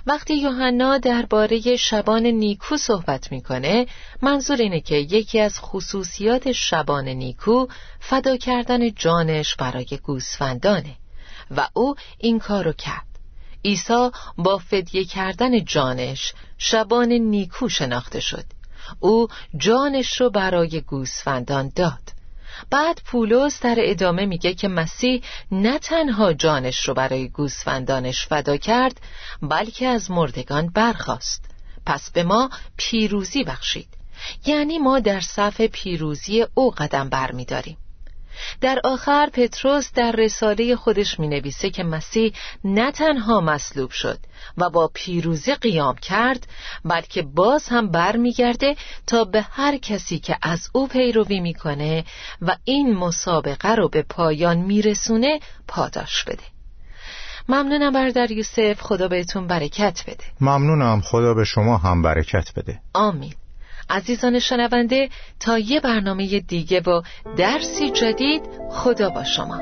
وقتی 0.05 0.35
یوحنا 0.35 0.97
درباره 0.97 1.75
شبان 1.75 2.25
نیکو 2.25 2.77
صحبت 2.77 3.31
می‌کنه 3.31 3.87
منظور 4.21 4.57
اینه 4.57 4.81
که 4.81 4.95
یکی 4.95 5.39
از 5.39 5.59
خصوصیات 5.59 6.51
شبان 6.51 7.07
نیکو 7.07 7.67
فدا 7.99 8.37
کردن 8.37 8.93
جانش 8.93 9.55
برای 9.55 9.99
گوسفندانه 10.03 10.95
و 11.51 11.67
او 11.73 11.95
این 12.17 12.39
کارو 12.39 12.73
کرد. 12.73 13.10
عیسی 13.65 14.09
با 14.37 14.57
فدیه 14.57 15.05
کردن 15.05 15.65
جانش 15.65 16.33
شبان 16.57 17.11
نیکو 17.11 17.69
شناخته 17.69 18.19
شد. 18.19 18.45
او 18.99 19.27
جانش 19.57 20.21
رو 20.21 20.29
برای 20.29 20.81
گوسفندان 20.81 21.71
داد. 21.75 22.21
بعد 22.69 23.01
پولس 23.05 23.59
در 23.59 23.75
ادامه 23.77 24.25
میگه 24.25 24.53
که 24.53 24.67
مسیح 24.67 25.23
نه 25.51 25.79
تنها 25.79 26.33
جانش 26.33 26.87
رو 26.87 26.93
برای 26.93 27.29
گوسفندانش 27.29 28.27
فدا 28.27 28.57
کرد 28.57 29.01
بلکه 29.41 29.87
از 29.87 30.11
مردگان 30.11 30.69
برخاست. 30.69 31.45
پس 31.85 32.11
به 32.11 32.23
ما 32.23 32.49
پیروزی 32.77 33.43
بخشید. 33.43 33.87
یعنی 34.45 34.77
ما 34.77 34.99
در 34.99 35.19
صف 35.19 35.61
پیروزی 35.61 36.45
او 36.53 36.71
قدم 36.71 37.09
برمیداریم. 37.09 37.77
در 38.61 38.79
آخر 38.83 39.29
پتروس 39.33 39.91
در 39.93 40.11
رساله 40.11 40.75
خودش 40.75 41.19
می 41.19 41.27
نویسه 41.27 41.69
که 41.69 41.83
مسیح 41.83 42.33
نه 42.63 42.91
تنها 42.91 43.41
مصلوب 43.41 43.91
شد 43.91 44.19
و 44.57 44.69
با 44.69 44.91
پیروزی 44.93 45.55
قیام 45.55 45.95
کرد 45.95 46.47
بلکه 46.85 47.21
باز 47.21 47.67
هم 47.67 47.91
برمیگرده 47.91 48.75
تا 49.07 49.23
به 49.23 49.41
هر 49.41 49.77
کسی 49.77 50.19
که 50.19 50.37
از 50.41 50.69
او 50.73 50.87
پیروی 50.87 51.39
می‌کنه 51.39 52.05
و 52.41 52.55
این 52.63 52.93
مسابقه 52.93 53.75
رو 53.75 53.89
به 53.89 54.01
پایان 54.01 54.57
میرسونه 54.57 55.39
پاداش 55.67 56.23
بده. 56.23 56.43
ممنونم 57.49 57.93
بردر 57.93 58.31
یوسف. 58.31 58.81
خدا 58.81 59.07
بهتون 59.07 59.47
برکت 59.47 60.03
بده. 60.07 60.23
ممنونم. 60.41 61.01
خدا 61.01 61.33
به 61.33 61.43
شما 61.43 61.77
هم 61.77 62.01
برکت 62.01 62.53
بده. 62.55 62.79
آمین. 62.93 63.33
عزیزان 63.91 64.39
شنونده 64.39 65.09
تا 65.39 65.59
یه 65.59 65.79
برنامه 65.79 66.39
دیگه 66.39 66.81
و 66.81 67.01
درسی 67.37 67.89
جدید 67.89 68.41
خدا 68.69 69.09
با 69.09 69.23
شما. 69.23 69.61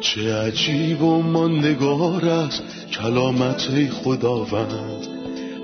چه 0.00 0.34
عجیب 0.34 1.02
و 1.02 1.22
ماندگار 1.22 2.24
است 2.24 2.62
کلامت 2.92 3.90
خداوند. 3.90 5.06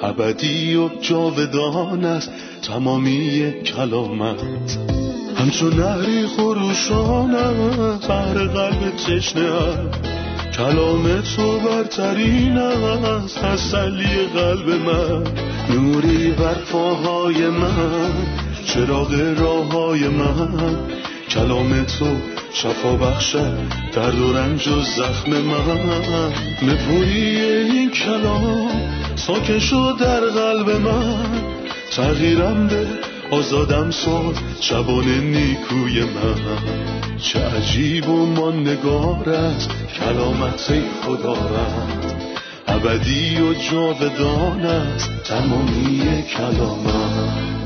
ابدی 0.02 0.76
و 0.76 0.88
جاودان 1.00 2.04
است 2.04 2.30
تمامی 2.62 3.52
کلامت. 3.62 4.42
همچون 5.36 5.80
نهری 5.80 6.26
خروشان 6.26 7.34
است 7.34 8.10
هر 8.10 8.34
قلب 8.34 8.96
تشنه 8.96 9.50
کلام 10.56 11.20
تو 11.20 11.58
برترین 11.58 12.58
است 12.58 13.38
تسلی 13.38 14.26
قلب 14.34 14.68
من. 14.68 15.51
نوری 15.70 16.30
بر 16.30 16.54
پاهای 16.54 17.46
من 17.46 18.12
چراغ 18.66 19.34
راه 19.38 19.72
های 19.72 20.08
من. 20.08 20.76
کلام 21.28 21.84
تو 21.84 22.06
شفا 22.52 22.96
بخشد 22.96 23.58
درد 23.92 24.18
و 24.18 24.32
رنج 24.32 24.68
و 24.68 24.80
زخم 24.80 25.30
من. 25.30 26.32
نپوری 26.62 27.40
این 27.40 27.90
کلام 27.90 28.70
ساکن 29.16 29.58
شد 29.58 29.96
در 30.00 30.20
قلب 30.20 30.70
من. 30.70 31.42
تغییرم 31.90 32.66
به 32.66 32.86
آزادم 33.30 33.90
ساد 33.90 34.38
شبان 34.60 35.08
نیکوی 35.08 36.00
من. 36.00 36.82
چه 37.18 37.38
عجیب 37.38 38.08
و 38.08 38.26
ماندگار 38.26 39.28
است 39.30 39.70
کلامت 39.98 40.72
خدا 41.04 41.32
رد 41.32 42.11
ابدی 42.72 43.40
و 43.40 43.54
جاودان 43.54 44.60
است 44.60 45.10
تمامی 45.24 46.22
کلامت 46.22 47.61